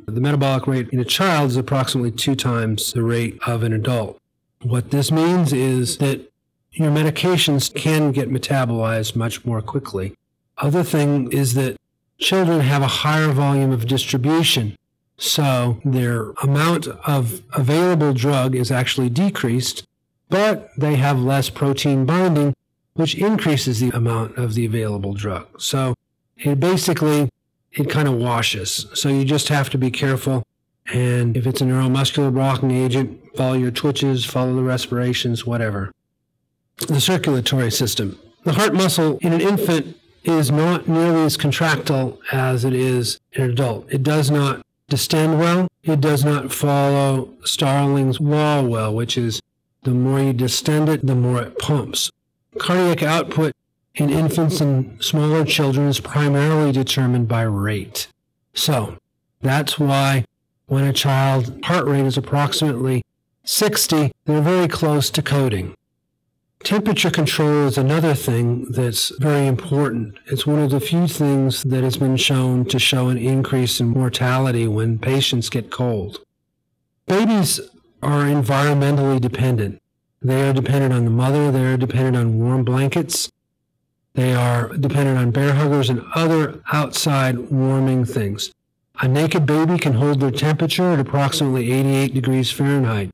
The 0.06 0.20
metabolic 0.20 0.68
rate 0.68 0.90
in 0.90 1.00
a 1.00 1.06
child 1.06 1.52
is 1.52 1.58
approximately 1.58 2.12
two 2.12 2.36
times 2.36 2.94
the 2.94 3.04
rate 3.04 3.40
of 3.46 3.64
an 3.64 3.72
adult. 3.72 4.20
What 4.64 4.92
this 4.92 5.12
means 5.12 5.54
is 5.54 6.00
that 6.00 6.30
your 6.72 6.92
medications 6.92 7.74
can 7.74 8.12
get 8.12 8.30
metabolized 8.30 9.16
much 9.16 9.46
more 9.46 9.62
quickly. 9.62 10.16
Other 10.60 10.84
thing 10.84 11.32
is 11.32 11.54
that 11.54 11.78
children 12.18 12.60
have 12.62 12.82
a 12.82 12.88
higher 12.88 13.32
volume 13.32 13.72
of 13.72 13.88
distribution. 13.88 14.76
So 15.18 15.82
their 15.84 16.32
amount 16.44 16.88
of 16.88 17.42
available 17.54 18.14
drug 18.14 18.56
is 18.56 18.72
actually 18.72 19.10
decreased, 19.10 19.86
but 20.30 20.70
they 20.78 20.96
have 20.96 21.20
less 21.20 21.50
protein 21.50 22.06
binding, 22.06 22.54
which 22.94 23.16
increases 23.16 23.80
the 23.80 23.90
amount 23.90 24.38
of 24.38 24.54
the 24.54 24.66
available 24.66 25.14
drug. 25.14 25.62
So 25.62 25.96
it 26.38 26.60
basically 26.60 27.30
it 27.72 27.90
kind 27.90 28.08
of 28.08 28.16
washes. 28.16 28.88
So 28.94 29.10
you 29.10 29.26
just 29.26 29.50
have 29.50 29.70
to 29.72 29.78
be 29.78 29.92
careful. 29.92 30.44
And 30.92 31.38
if 31.38 31.46
it's 31.46 31.62
a 31.62 31.66
neuromuscular 31.66 32.34
blocking 32.34 32.72
agent, 32.72 33.22
follow 33.36 33.54
your 33.54 33.72
twitches, 33.72 34.26
follow 34.26 34.56
the 34.56 34.64
respirations, 34.64 35.46
whatever. 35.46 35.92
The 36.88 37.00
circulatory 37.00 37.72
system. 37.72 38.18
The 38.44 38.54
heart 38.54 38.74
muscle 38.74 39.20
in 39.22 39.34
an 39.34 39.42
infant 39.42 39.98
is 40.24 40.52
not 40.52 40.88
nearly 40.88 41.24
as 41.24 41.38
contractile 41.38 42.20
as 42.32 42.66
it 42.66 42.74
is 42.74 43.20
in 43.34 43.44
an 43.44 43.52
adult. 43.52 43.92
It 43.92 44.04
does 44.04 44.30
not 44.30 44.66
distend 44.90 45.40
well. 45.40 45.68
It 45.84 46.02
does 46.02 46.26
not 46.26 46.52
follow 46.52 47.34
Starling's 47.44 48.20
law 48.20 48.62
well, 48.62 48.94
which 48.94 49.18
is 49.18 49.42
the 49.84 49.92
more 49.92 50.20
you 50.20 50.34
distend 50.34 50.90
it, 50.90 51.06
the 51.06 51.16
more 51.16 51.42
it 51.42 51.58
pumps. 51.58 52.12
Cardiac 52.58 53.04
output 53.04 53.54
in 53.96 54.10
infants 54.10 54.60
and 54.62 55.02
smaller 55.04 55.46
children 55.46 55.88
is 55.88 56.00
primarily 56.00 56.72
determined 56.72 57.28
by 57.28 57.44
rate. 57.44 58.08
So 58.54 58.98
that's 59.42 59.80
why 59.80 60.26
when 60.68 60.84
a 60.84 60.94
child's 60.94 61.52
heart 61.64 61.86
rate 61.86 62.06
is 62.06 62.18
approximately 62.18 63.04
60, 63.44 64.12
they're 64.26 64.42
very 64.42 64.68
close 64.68 65.10
to 65.12 65.22
coding. 65.22 65.74
Temperature 66.64 67.10
control 67.10 67.68
is 67.68 67.78
another 67.78 68.14
thing 68.14 68.66
that's 68.72 69.12
very 69.20 69.48
important. 69.48 70.18
It's 70.28 70.46
one 70.46 70.60
of 70.60 70.72
the 70.72 70.82
few 70.82 71.08
things 71.08 71.64
that 71.64 71.84
has 71.84 71.98
been 71.98 72.18
shown 72.18 72.66
to 72.66 72.78
show 72.78 73.08
an 73.08 73.18
increase 73.18 73.80
in 73.80 73.88
mortality 73.88 74.68
when 74.68 75.00
patients 75.00 75.50
get 75.50 75.72
cold. 75.72 76.20
Babies 77.08 77.60
are 78.04 78.24
environmentally 78.24 79.20
dependent. 79.22 79.82
They 80.22 80.48
are 80.48 80.54
dependent 80.54 80.94
on 80.94 81.06
the 81.06 81.12
mother, 81.12 81.50
they 81.50 81.66
are 81.66 81.78
dependent 81.78 82.18
on 82.18 82.40
warm 82.40 82.66
blankets, 82.66 83.32
they 84.14 84.36
are 84.36 84.68
dependent 84.76 85.18
on 85.18 85.32
Bair 85.32 85.54
Huggers 85.54 85.90
and 85.90 86.04
other 86.14 86.62
outside 86.74 87.50
warming 87.50 88.04
things. 88.04 88.54
A 89.02 89.08
naked 89.08 89.46
baby 89.46 89.78
can 89.78 89.94
hold 89.94 90.20
their 90.20 90.30
temperature 90.30 90.92
at 90.92 91.00
approximately 91.00 91.72
88 91.72 92.14
degrees 92.14 92.52
Fahrenheit. 92.52 93.12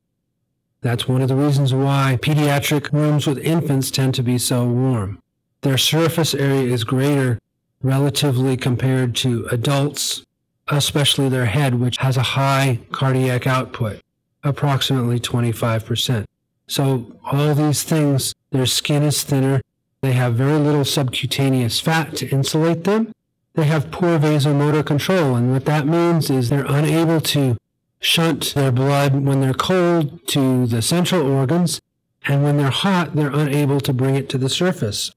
That's 0.85 1.07
one 1.07 1.23
of 1.23 1.29
the 1.29 1.35
reasons 1.35 1.73
why 1.73 2.19
pediatric 2.21 2.93
rooms 2.93 3.25
with 3.25 3.39
infants 3.39 3.89
tend 3.89 4.13
to 4.13 4.21
be 4.21 4.37
so 4.37 4.67
warm. 4.67 5.19
Their 5.61 5.79
surface 5.79 6.35
area 6.35 6.71
is 6.71 6.83
greater 6.83 7.39
relatively 7.81 8.55
compared 8.55 9.15
to 9.15 9.47
adults, 9.49 10.23
especially 10.67 11.27
their 11.27 11.47
head, 11.47 11.79
which 11.79 11.97
has 11.97 12.17
a 12.17 12.35
high 12.37 12.81
cardiac 12.91 13.47
output, 13.47 13.99
approximately 14.43 15.19
25%. 15.19 16.25
So 16.67 17.17
all 17.31 17.55
these 17.55 17.81
things, 17.81 18.35
their 18.51 18.67
skin 18.67 19.01
is 19.01 19.23
thinner, 19.23 19.61
they 20.01 20.11
have 20.11 20.35
very 20.35 20.59
little 20.59 20.85
subcutaneous 20.85 21.79
fat 21.79 22.15
to 22.17 22.29
insulate 22.29 22.83
them. 22.83 23.11
They 23.55 23.63
have 23.63 23.89
poor 23.89 24.19
vasomotor 24.19 24.85
control, 24.85 25.33
and 25.33 25.51
what 25.51 25.65
that 25.65 25.87
means 25.87 26.29
is 26.29 26.49
they're 26.49 26.63
unable 26.67 27.21
to 27.21 27.57
shunt 28.05 28.53
their 28.53 28.71
blood 28.71 29.25
when 29.25 29.41
they're 29.41 29.53
cold 29.53 30.27
to 30.27 30.67
the 30.67 30.81
central 30.81 31.25
organs, 31.25 31.81
and 32.27 32.43
when 32.43 32.57
they're 32.57 32.69
hot, 32.69 33.15
they're 33.15 33.33
unable 33.33 33.79
to 33.81 33.91
bring 33.91 34.15
it 34.15 34.29
to 34.29 34.37
the 34.37 34.49
surface. 34.49 35.11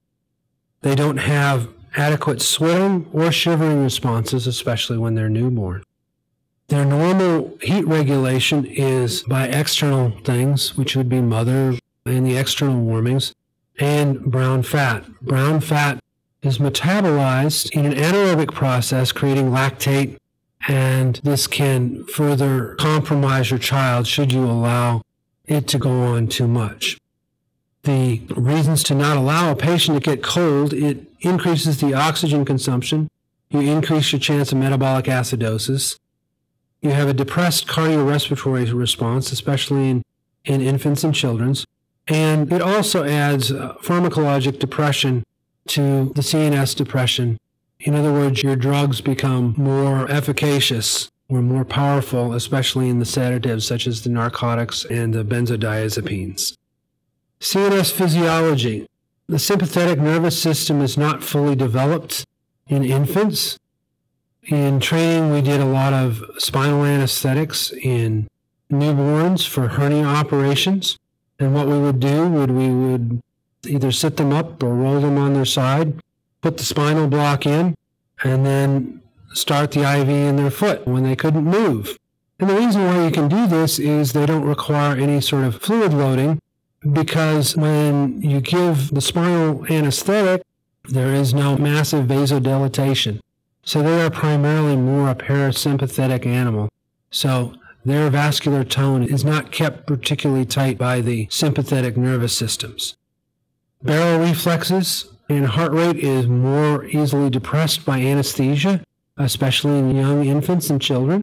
They 0.81 0.95
don't 0.95 1.19
have 1.19 1.69
adequate 1.97 2.41
sweating 2.41 3.07
or 3.13 3.31
shivering 3.31 3.83
responses, 3.85 4.47
especially 4.47 4.97
when 4.97 5.15
they're 5.15 5.29
newborn. 5.29 5.83
Their 6.69 6.85
normal 6.85 7.59
heat 7.63 7.87
regulation 7.87 8.65
is 8.65 9.23
by 9.23 9.49
external 9.49 10.11
things, 10.25 10.77
which 10.77 10.97
would 10.97 11.09
be 11.09 11.21
mother 11.21 11.75
and 12.07 12.27
the 12.27 12.37
external 12.37 12.81
warmings 12.81 13.35
and 13.79 14.25
brown 14.25 14.63
fat. 14.63 15.05
Brown 15.21 15.61
fat 15.61 16.03
is 16.43 16.59
metabolized 16.59 17.71
in 17.73 17.85
an 17.85 17.93
anaerobic 17.93 18.53
process, 18.55 19.13
creating 19.13 19.51
lactate, 19.51 20.19
and 20.67 21.21
this 21.23 21.47
can 21.47 22.05
further 22.07 22.75
compromise 22.77 23.51
your 23.51 23.59
child 23.59 24.07
should 24.07 24.33
you 24.33 24.45
allow 24.45 25.03
it 25.47 25.69
to 25.69 25.79
go 25.79 25.91
on 25.91 26.29
too 26.29 26.49
much. 26.49 26.99
The 27.85 28.21
reasons 28.37 28.83
to 28.85 28.95
not 28.95 29.17
allow 29.17 29.51
a 29.51 29.57
patient 29.57 29.97
to 29.97 30.11
get 30.11 30.23
cold, 30.23 30.73
it 30.73 31.07
increases 31.21 31.81
the 31.81 31.95
oxygen 31.95 32.45
consumption. 32.45 33.09
You 33.51 33.61
increase 33.61 34.13
your 34.13 34.21
chance 34.21 34.53
of 34.53 34.59
metabolic 34.59 35.07
acidosis. 35.07 35.99
You 36.83 36.91
have 36.91 37.09
a 37.09 37.15
depressed 37.15 37.67
cardiorespiratory 37.67 38.73
response, 38.79 39.33
especially 39.33 39.89
in, 39.89 40.03
in 40.45 40.61
infants 40.61 41.03
and 41.03 41.15
children's. 41.15 41.65
And 42.07 42.53
it 42.53 42.63
also 42.63 43.05
adds 43.05 43.51
uh, 43.53 43.75
pharmacologic 43.83 44.59
depression 44.59 45.25
to 45.69 46.13
the 46.15 46.23
CNS 46.23 46.75
depression. 46.77 47.39
In 47.81 47.95
other 47.95 48.13
words, 48.13 48.43
your 48.43 48.57
drugs 48.57 49.01
become 49.01 49.55
more 49.57 50.11
efficacious 50.11 51.11
or 51.29 51.43
more 51.43 51.65
powerful, 51.65 52.33
especially 52.33 52.89
in 52.89 52.99
the 52.99 53.05
sedatives 53.05 53.67
such 53.67 53.87
as 53.87 54.03
the 54.03 54.11
narcotics 54.11 54.85
and 54.87 55.15
the 55.15 55.25
benzodiazepines. 55.25 56.57
CNS 57.41 57.93
physiology. 57.93 58.87
The 59.29 59.39
sympathetic 59.39 60.01
nervous 60.01 60.41
system 60.41 60.81
is 60.81 60.97
not 60.97 61.23
fully 61.23 61.55
developed 61.55 62.25
in 62.67 62.83
infants. 62.83 63.59
In 64.45 64.81
training, 64.81 65.31
we 65.31 65.43
did 65.43 65.61
a 65.61 65.67
lot 65.67 65.93
of 65.93 66.25
spinal 66.39 66.85
anesthetics 66.85 67.71
in 67.71 68.27
newborns 68.73 69.47
for 69.47 69.69
hernia 69.69 70.05
operations. 70.05 70.97
And 71.39 71.55
what 71.55 71.69
we 71.69 71.79
would 71.79 72.01
do 72.01 72.27
would 72.27 72.51
we 72.51 72.71
would 72.71 73.21
either 73.67 73.93
sit 73.93 74.17
them 74.17 74.33
up 74.33 74.63
or 74.63 74.75
roll 74.75 75.01
them 75.01 75.19
on 75.19 75.35
their 75.35 75.45
side, 75.45 76.01
put 76.41 76.57
the 76.57 76.65
spinal 76.65 77.09
block 77.09 77.47
in, 77.47 77.75
and 78.23 78.45
then 78.45 79.03
start 79.33 79.73
the 79.73 79.81
IV 79.81 80.09
in 80.09 80.37
their 80.37 80.51
foot 80.51 80.87
when 80.87 81.05
they 81.05 81.17
couldn't 81.17 81.45
move. 81.45 81.97
And 82.41 82.49
the 82.49 82.55
reason 82.55 82.85
why 82.85 83.05
you 83.05 83.11
can 83.11 83.29
do 83.29 83.47
this 83.47 83.79
is 83.79 84.13
they 84.13 84.27
don't 84.27 84.45
require 84.45 84.97
any 84.97 85.21
sort 85.21 85.45
of 85.45 85.61
fluid 85.61 85.93
loading 85.93 86.39
because 86.93 87.57
when 87.57 88.23
you 88.23 88.41
give 88.41 88.91
the 88.91 89.01
spinal 89.01 89.67
anesthetic, 89.67 90.43
there 90.85 91.13
is 91.13 91.35
no 91.35 91.57
massive 91.57 92.07
vasodilatation. 92.07 93.21
So 93.65 93.83
they 93.83 94.01
are 94.01 94.11
primarily 94.11 94.77
more 94.77 95.11
a 95.11 95.15
parasympathetic 95.15 96.25
animal. 96.25 96.69
So 97.11 97.55
their 97.85 98.09
vascular 98.09 98.65
tone 98.65 99.03
is 99.03 99.25
not 99.25 99.51
kept 99.51 99.87
particularly 99.87 100.47
tight 100.47 100.79
by 100.79 101.01
the 101.01 101.27
sympathetic 101.31 101.97
nervous 101.97 102.37
systems. 102.37 102.97
Baroreflexes 103.85 105.09
and 105.29 105.47
heart 105.47 105.73
rate 105.73 105.97
is 105.97 106.27
more 106.27 106.85
easily 106.87 107.29
depressed 107.29 107.85
by 107.85 108.01
anesthesia, 108.01 108.83
especially 109.17 109.79
in 109.79 109.95
young 109.95 110.25
infants 110.25 110.71
and 110.71 110.81
children. 110.81 111.21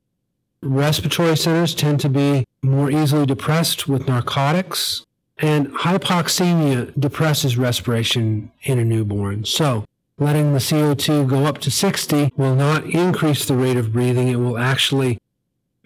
Respiratory 0.62 1.36
centers 1.36 1.74
tend 1.74 2.00
to 2.02 2.10
be 2.10 2.46
more 2.62 2.92
easily 2.92 3.26
depressed 3.26 3.88
with 3.88 4.08
narcotics, 4.08 5.06
and 5.40 5.68
hypoxemia 5.70 6.98
depresses 7.00 7.58
respiration 7.58 8.52
in 8.64 8.80
a 8.80 8.86
newborn. 8.86 9.44
So, 9.46 9.86
letting 10.18 10.54
the 10.54 10.60
CO2 10.60 11.28
go 11.28 11.46
up 11.46 11.58
to 11.60 11.72
60 11.72 12.32
will 12.38 12.56
not 12.56 12.86
increase 12.86 13.46
the 13.46 13.56
rate 13.56 13.78
of 13.78 13.92
breathing. 13.92 14.30
It 14.30 14.38
will 14.38 14.58
actually 14.58 15.20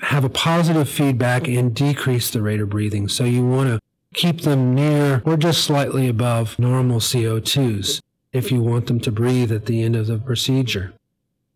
have 0.01 0.23
a 0.23 0.29
positive 0.29 0.87
feedback 0.87 1.47
and 1.47 1.73
decrease 1.73 2.29
the 2.29 2.41
rate 2.41 2.61
of 2.61 2.69
breathing. 2.69 3.07
So, 3.07 3.23
you 3.23 3.45
want 3.45 3.69
to 3.69 3.79
keep 4.13 4.41
them 4.41 4.75
near 4.75 5.21
or 5.25 5.35
just 5.35 5.63
slightly 5.63 6.07
above 6.07 6.59
normal 6.59 6.99
CO2s 6.99 8.01
if 8.31 8.51
you 8.51 8.61
want 8.61 8.87
them 8.87 8.99
to 8.99 9.11
breathe 9.11 9.51
at 9.51 9.65
the 9.65 9.81
end 9.81 9.95
of 9.95 10.07
the 10.07 10.17
procedure. 10.17 10.93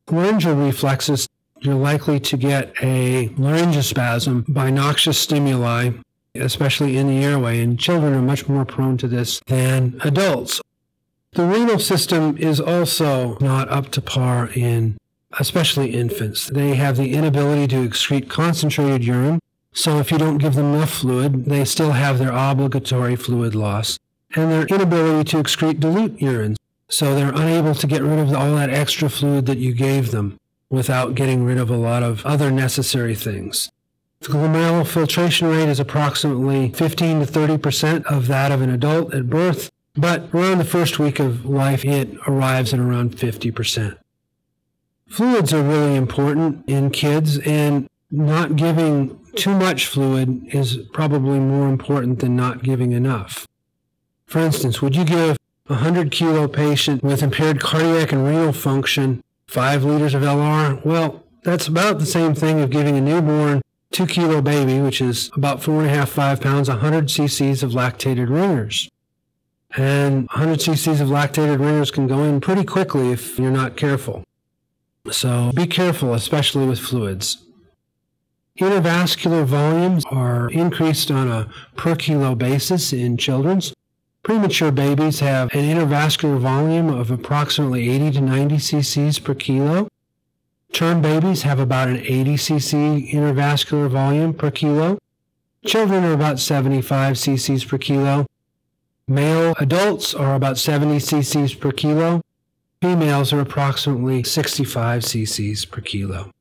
Laryngeal 0.08 0.56
reflexes, 0.56 1.28
you're 1.62 1.76
likely 1.76 2.20
to 2.20 2.38
get 2.38 2.74
a 2.82 3.30
laryngospasm 3.30 4.52
by 4.54 4.70
noxious 4.70 5.18
stimuli, 5.18 5.92
especially 6.36 6.98
in 6.98 7.08
the 7.08 7.24
airway, 7.24 7.62
and 7.62 7.80
children 7.80 8.14
are 8.14 8.22
much 8.22 8.50
more 8.50 8.66
prone 8.66 8.98
to 8.98 9.08
this 9.08 9.40
than 9.48 10.00
adults. 10.02 10.62
The 11.34 11.46
renal 11.46 11.80
system 11.80 12.38
is 12.38 12.60
also 12.60 13.38
not 13.40 13.70
up 13.70 13.90
to 13.92 14.02
par 14.02 14.50
in 14.54 14.98
especially 15.40 15.92
infants. 15.92 16.48
They 16.48 16.76
have 16.76 16.98
the 16.98 17.14
inability 17.14 17.68
to 17.70 17.88
excrete 17.88 18.30
concentrated 18.30 19.04
urine, 19.04 19.40
so 19.74 19.98
if 19.98 20.12
you 20.12 20.18
don't 20.18 20.38
give 20.38 20.54
them 20.54 20.76
enough 20.76 20.92
fluid, 20.92 21.46
they 21.46 21.66
still 21.66 21.94
have 21.94 22.20
their 22.20 22.32
obligatory 22.32 23.16
fluid 23.16 23.56
loss 23.56 23.98
and 24.36 24.52
their 24.52 24.66
inability 24.68 25.30
to 25.32 25.38
excrete 25.38 25.80
dilute 25.80 26.22
urine. 26.22 26.56
So 26.94 27.16
they're 27.16 27.34
unable 27.34 27.74
to 27.74 27.88
get 27.88 28.04
rid 28.04 28.20
of 28.20 28.32
all 28.36 28.56
that 28.56 28.70
extra 28.70 29.10
fluid 29.10 29.48
that 29.48 29.58
you 29.58 29.74
gave 29.74 30.12
them 30.12 30.38
without 30.70 31.16
getting 31.16 31.44
rid 31.44 31.58
of 31.58 31.72
a 31.72 31.76
lot 31.76 32.04
of 32.04 32.24
other 32.24 32.52
necessary 32.52 33.16
things. 33.16 33.72
The 34.20 34.28
glomerular 34.28 34.86
filtration 34.86 35.48
rate 35.48 35.70
is 35.70 35.80
approximately 35.80 36.70
15 36.70 37.22
to 37.22 37.26
30 37.26 37.58
percent 37.58 38.06
of 38.06 38.28
that 38.28 38.52
of 38.52 38.62
an 38.62 38.70
adult 38.70 39.12
at 39.12 39.28
birth, 39.28 39.72
but 39.96 40.32
around 40.36 40.60
the 40.60 40.66
first 40.66 41.00
week 41.00 41.18
of 41.18 41.48
life, 41.48 41.84
it 41.84 42.16
arrives 42.28 42.76
at 42.76 42.80
around 42.80 43.20
50 43.20 43.50
percent. 43.50 43.98
Fluids 45.10 45.52
are 45.52 45.64
really 45.64 45.96
important 45.96 46.64
in 46.70 46.92
kids, 46.92 47.40
and 47.40 47.90
not 48.12 48.56
giving 48.56 49.20
too 49.36 49.56
much 49.56 49.88
fluid 49.88 50.46
is 50.54 50.78
probably 50.94 51.40
more 51.40 51.70
important 51.70 52.20
than 52.20 52.36
not 52.36 52.62
giving 52.62 52.92
enough. 52.92 53.48
For 54.28 54.38
instance, 54.38 54.80
would 54.80 54.96
you 54.96 55.06
give 55.06 55.38
100 55.68 56.12
kilo 56.12 56.48
patient 56.48 57.02
with 57.02 57.24
impaired 57.24 57.62
cardiac 57.62 58.12
and 58.12 58.26
renal 58.26 58.52
function 58.52 59.24
5 59.48 59.84
liters 59.84 60.14
of 60.14 60.22
LR? 60.22 60.84
Well, 60.86 61.24
that's 61.44 61.68
about 61.68 62.00
the 62.00 62.06
same 62.06 62.36
thing 62.36 62.60
of 62.60 62.70
giving 62.70 62.98
a 62.98 63.02
newborn 63.02 63.62
2 63.92 64.08
kilo 64.08 64.42
baby, 64.42 64.82
which 64.82 65.00
is 65.00 65.32
about 65.36 65.62
4.5, 65.62 66.08
5 66.10 66.42
pounds, 66.42 66.68
100 66.68 67.08
cc's 67.08 67.64
of 67.64 67.72
lactated 67.72 68.30
ringers. 68.30 68.90
And 69.76 70.28
100 70.34 70.60
cc's 70.60 71.00
of 71.00 71.08
lactated 71.08 71.60
ringers 71.60 71.92
can 71.92 72.08
go 72.08 72.24
in 72.24 72.42
pretty 72.42 72.66
quickly 72.66 73.12
if 73.12 73.40
you're 73.40 73.52
not 73.52 73.78
careful. 73.78 74.24
So 75.12 75.52
be 75.54 75.68
careful, 75.68 76.14
especially 76.14 76.66
with 76.66 76.80
fluids. 76.80 77.44
Intravascular 78.60 79.46
volumes 79.46 80.04
are 80.12 80.50
increased 80.52 81.10
on 81.10 81.28
a 81.28 81.50
per 81.76 81.96
kilo 81.96 82.36
basis 82.36 82.94
in 82.94 83.18
children's. 83.18 83.74
Premature 84.24 84.72
babies 84.72 85.20
have 85.20 85.54
an 85.54 85.62
intravascular 85.62 86.40
volume 86.40 86.90
of 86.90 87.12
approximately 87.12 87.90
80 87.90 88.12
to 88.12 88.22
90 88.22 88.56
cc's 88.56 89.20
per 89.20 89.36
kilo. 89.36 89.88
Term 90.72 91.02
babies 91.02 91.44
have 91.44 91.60
about 91.60 91.90
an 91.90 91.98
80 91.98 92.36
cc 92.36 93.12
intravascular 93.12 93.90
volume 93.90 94.34
per 94.34 94.50
kilo. 94.50 94.98
Children 95.66 96.04
are 96.06 96.14
about 96.14 96.40
75 96.40 97.16
cc's 97.16 97.66
per 97.66 97.78
kilo. 97.78 98.26
Male 99.08 99.54
adults 99.60 100.16
are 100.16 100.36
about 100.36 100.58
70 100.58 100.98
cc's 100.98 101.54
per 101.54 101.72
kilo. 101.72 102.22
Females 102.82 103.34
are 103.34 103.42
approximately 103.42 104.24
65 104.24 105.02
cc's 105.04 105.66
per 105.66 105.82
kilo 105.82 106.32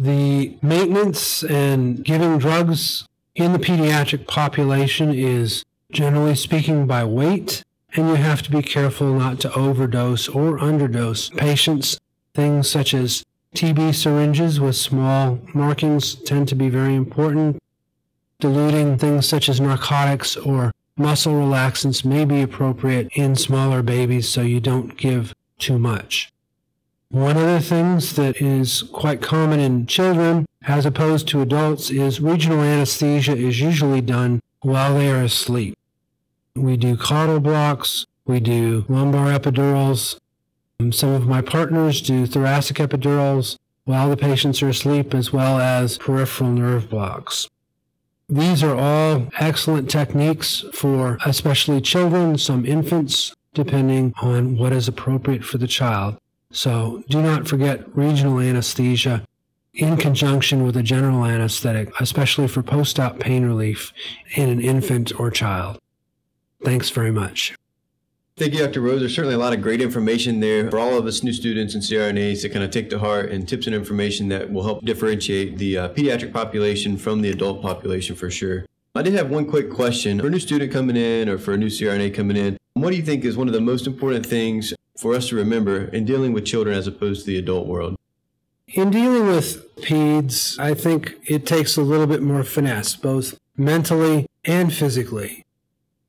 the 0.00 0.56
maintenance 0.62 1.44
and 1.44 2.02
giving 2.02 2.38
drugs 2.38 3.06
in 3.34 3.52
the 3.52 3.58
pediatric 3.58 4.26
population 4.26 5.12
is 5.14 5.62
generally 5.90 6.34
speaking 6.34 6.86
by 6.86 7.04
weight, 7.04 7.64
and 7.94 8.08
you 8.08 8.14
have 8.14 8.42
to 8.42 8.50
be 8.50 8.62
careful 8.62 9.12
not 9.14 9.40
to 9.40 9.54
overdose 9.54 10.28
or 10.28 10.58
underdose 10.58 11.36
patients. 11.36 11.98
Things 12.34 12.70
such 12.70 12.94
as 12.94 13.24
TB 13.54 13.94
syringes 13.94 14.60
with 14.60 14.76
small 14.76 15.40
markings 15.54 16.14
tend 16.14 16.48
to 16.48 16.54
be 16.54 16.68
very 16.68 16.94
important. 16.94 17.58
Diluting 18.38 18.96
things 18.96 19.26
such 19.26 19.48
as 19.48 19.60
narcotics 19.60 20.36
or 20.36 20.72
muscle 20.96 21.32
relaxants 21.32 22.04
may 22.04 22.24
be 22.24 22.42
appropriate 22.42 23.08
in 23.14 23.34
smaller 23.34 23.82
babies 23.82 24.28
so 24.28 24.42
you 24.42 24.60
don't 24.60 24.96
give 24.96 25.34
too 25.58 25.78
much. 25.78 26.30
One 27.10 27.36
of 27.36 27.42
the 27.42 27.60
things 27.60 28.14
that 28.14 28.40
is 28.40 28.84
quite 28.92 29.20
common 29.20 29.58
in 29.58 29.86
children 29.86 30.46
as 30.68 30.86
opposed 30.86 31.26
to 31.28 31.40
adults 31.40 31.90
is 31.90 32.20
regional 32.20 32.60
anesthesia 32.60 33.34
is 33.34 33.60
usually 33.60 34.00
done 34.00 34.40
while 34.60 34.94
they 34.94 35.10
are 35.10 35.22
asleep. 35.22 35.76
We 36.54 36.76
do 36.76 36.96
caudal 36.96 37.40
blocks, 37.40 38.06
we 38.26 38.40
do 38.40 38.84
lumbar 38.88 39.26
epidurals. 39.26 40.18
Um, 40.78 40.92
some 40.92 41.10
of 41.10 41.26
my 41.26 41.42
partners 41.42 42.00
do 42.00 42.26
thoracic 42.26 42.76
epidurals 42.76 43.58
while 43.84 44.08
the 44.08 44.16
patients 44.16 44.62
are 44.62 44.68
asleep, 44.68 45.14
as 45.14 45.32
well 45.32 45.58
as 45.58 45.98
peripheral 45.98 46.50
nerve 46.50 46.88
blocks. 46.88 47.48
These 48.28 48.62
are 48.62 48.76
all 48.76 49.26
excellent 49.40 49.90
techniques 49.90 50.64
for 50.72 51.18
especially 51.26 51.80
children, 51.80 52.38
some 52.38 52.64
infants, 52.64 53.34
depending 53.54 54.14
on 54.22 54.56
what 54.56 54.72
is 54.72 54.86
appropriate 54.86 55.44
for 55.44 55.58
the 55.58 55.66
child. 55.66 56.18
So 56.52 57.02
do 57.08 57.20
not 57.20 57.48
forget 57.48 57.84
regional 57.96 58.38
anesthesia 58.38 59.24
in 59.74 59.96
conjunction 59.96 60.64
with 60.64 60.76
a 60.76 60.84
general 60.84 61.24
anesthetic, 61.24 61.92
especially 61.98 62.46
for 62.46 62.62
post 62.62 63.00
op 63.00 63.18
pain 63.18 63.44
relief 63.44 63.92
in 64.36 64.48
an 64.48 64.60
infant 64.60 65.18
or 65.18 65.32
child. 65.32 65.79
Thanks 66.62 66.90
very 66.90 67.10
much. 67.10 67.54
Thank 68.36 68.54
you, 68.54 68.60
Dr. 68.60 68.80
Rose. 68.80 69.00
There's 69.00 69.14
certainly 69.14 69.34
a 69.34 69.38
lot 69.38 69.52
of 69.52 69.60
great 69.60 69.82
information 69.82 70.40
there 70.40 70.70
for 70.70 70.78
all 70.78 70.96
of 70.96 71.04
us 71.04 71.22
new 71.22 71.32
students 71.32 71.74
and 71.74 71.82
CRNAs 71.82 72.40
to 72.40 72.48
kind 72.48 72.64
of 72.64 72.70
take 72.70 72.88
to 72.88 72.98
heart 72.98 73.30
and 73.30 73.46
tips 73.46 73.66
and 73.66 73.74
information 73.74 74.28
that 74.28 74.50
will 74.50 74.62
help 74.62 74.82
differentiate 74.82 75.58
the 75.58 75.76
uh, 75.76 75.88
pediatric 75.90 76.32
population 76.32 76.96
from 76.96 77.20
the 77.20 77.30
adult 77.30 77.60
population 77.60 78.16
for 78.16 78.30
sure. 78.30 78.64
I 78.94 79.02
did 79.02 79.12
have 79.12 79.30
one 79.30 79.46
quick 79.46 79.70
question. 79.70 80.20
For 80.20 80.28
a 80.28 80.30
new 80.30 80.40
student 80.40 80.72
coming 80.72 80.96
in 80.96 81.28
or 81.28 81.36
for 81.36 81.52
a 81.52 81.58
new 81.58 81.66
CRNA 81.66 82.14
coming 82.14 82.36
in, 82.36 82.56
what 82.72 82.90
do 82.90 82.96
you 82.96 83.02
think 83.02 83.24
is 83.24 83.36
one 83.36 83.46
of 83.46 83.52
the 83.52 83.60
most 83.60 83.86
important 83.86 84.24
things 84.24 84.72
for 84.98 85.14
us 85.14 85.28
to 85.28 85.36
remember 85.36 85.84
in 85.84 86.04
dealing 86.04 86.32
with 86.32 86.46
children 86.46 86.74
as 86.74 86.86
opposed 86.86 87.20
to 87.20 87.26
the 87.26 87.36
adult 87.36 87.66
world? 87.66 87.96
In 88.68 88.90
dealing 88.90 89.26
with 89.26 89.76
peds, 89.76 90.58
I 90.58 90.74
think 90.74 91.14
it 91.26 91.46
takes 91.46 91.76
a 91.76 91.82
little 91.82 92.06
bit 92.06 92.22
more 92.22 92.42
finesse, 92.42 92.96
both 92.96 93.38
mentally 93.56 94.26
and 94.44 94.72
physically. 94.72 95.44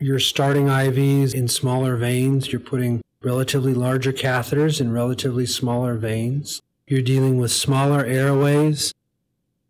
You're 0.02 0.18
starting 0.18 0.66
IVs 0.66 1.36
in 1.36 1.48
smaller 1.48 1.96
veins, 1.96 2.52
you're 2.52 2.60
putting 2.60 3.04
relatively 3.22 3.76
larger 3.76 4.12
catheters 4.12 4.82
in 4.82 4.92
relatively 4.92 5.46
smaller 5.46 5.94
veins. 5.94 6.60
You're 6.88 7.04
dealing 7.04 7.38
with 7.38 7.52
smaller 7.52 8.04
airways. 8.04 8.96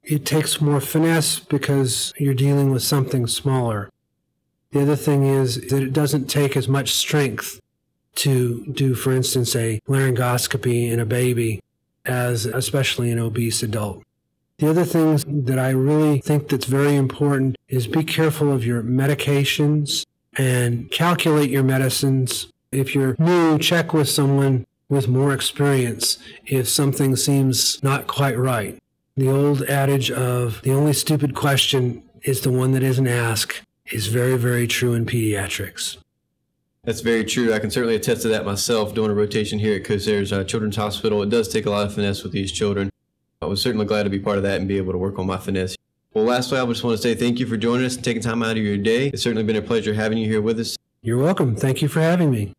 It 0.04 0.26
takes 0.26 0.62
more 0.62 0.80
finesse 0.80 1.40
because 1.40 2.14
you're 2.18 2.34
dealing 2.34 2.72
with 2.72 2.82
something 2.82 3.28
smaller. 3.28 3.90
The 4.72 4.84
other 4.84 4.96
thing 4.96 5.26
is 5.26 5.56
that 5.68 5.84
it 5.84 5.92
doesn't 5.92 6.30
take 6.30 6.56
as 6.56 6.70
much 6.70 6.94
strength 6.94 7.60
to 8.16 8.66
do, 8.72 8.96
for 8.96 9.12
instance, 9.12 9.54
a 9.54 9.82
laryngoscopy 9.86 10.90
in 10.90 11.02
a 11.02 11.06
baby 11.06 11.60
as 12.06 12.46
especially 12.46 13.12
an 13.12 13.20
obese 13.20 13.64
adult. 13.64 14.02
The 14.60 14.70
other 14.70 14.86
things 14.86 15.26
that 15.28 15.60
I 15.60 15.72
really 15.72 16.22
think 16.22 16.48
that's 16.48 16.68
very 16.68 16.96
important 16.96 17.58
is 17.68 17.86
be 17.86 18.06
careful 18.06 18.50
of 18.50 18.66
your 18.66 18.82
medications 18.82 20.06
and 20.38 20.90
calculate 20.92 21.50
your 21.50 21.64
medicines. 21.64 22.48
If 22.72 22.96
you're 22.96 23.16
new, 23.20 23.60
check 23.60 23.94
with 23.94 24.10
someone 24.10 24.66
with 24.90 25.08
more 25.08 25.34
experience 25.34 26.18
if 26.46 26.68
something 26.68 27.16
seems 27.16 27.82
not 27.84 28.08
quite 28.08 28.38
right. 28.38 28.78
The 29.16 29.30
old 29.30 29.64
adage 29.64 30.12
of 30.12 30.62
the 30.64 30.74
only 30.74 30.94
stupid 30.94 31.36
question 31.36 32.04
is 32.24 32.42
the 32.42 32.52
one 32.52 32.72
that 32.72 32.84
isn't 32.84 33.08
asked 33.08 33.62
is 33.92 34.08
very, 34.08 34.38
very 34.38 34.68
true 34.68 34.94
in 34.94 35.06
pediatrics. 35.06 35.98
That's 36.84 37.02
very 37.02 37.24
true. 37.26 37.54
I 37.54 37.60
can 37.60 37.70
certainly 37.70 37.96
attest 37.96 38.24
to 38.24 38.28
that 38.30 38.46
myself 38.46 38.96
doing 38.96 39.12
a 39.12 39.14
rotation 39.14 39.60
here 39.60 39.76
at 39.76 39.84
Kosair's 39.84 40.34
uh, 40.34 40.44
Children's 40.44 40.78
Hospital. 40.78 41.22
It 41.22 41.30
does 41.30 41.48
take 41.48 41.66
a 41.66 41.70
lot 41.70 41.86
of 41.86 41.94
finesse 41.94 42.24
with 42.24 42.32
these 42.32 42.52
children. 42.52 42.90
I 43.42 43.46
was 43.46 43.62
certainly 43.62 43.86
glad 43.86 44.04
to 44.04 44.10
be 44.10 44.20
part 44.20 44.38
of 44.38 44.44
that 44.44 44.60
and 44.60 44.68
be 44.68 44.78
able 44.78 44.92
to 44.92 44.98
work 44.98 45.20
on 45.20 45.28
my 45.28 45.38
finesse. 45.38 45.76
Well, 46.14 46.26
lastly, 46.26 46.60
I 46.60 46.66
just 46.66 46.84
want 46.84 46.98
to 46.98 47.02
say 47.02 47.16
thank 47.16 47.40
you 47.40 47.46
for 47.46 47.56
joining 47.56 47.86
us 47.86 47.96
and 47.96 48.04
taking 48.04 48.22
time 48.22 48.44
out 48.44 48.58
of 48.58 48.64
your 48.64 48.78
day. 48.78 49.08
It's 49.08 49.24
certainly 49.24 49.44
been 49.44 49.56
a 49.56 49.62
pleasure 49.62 49.94
having 49.94 50.18
you 50.18 50.28
here 50.28 50.42
with 50.42 50.60
us. 50.60 50.76
You're 51.02 51.18
welcome. 51.18 51.56
Thank 51.56 51.82
you 51.82 51.88
for 51.88 52.02
having 52.02 52.30
me. 52.32 52.52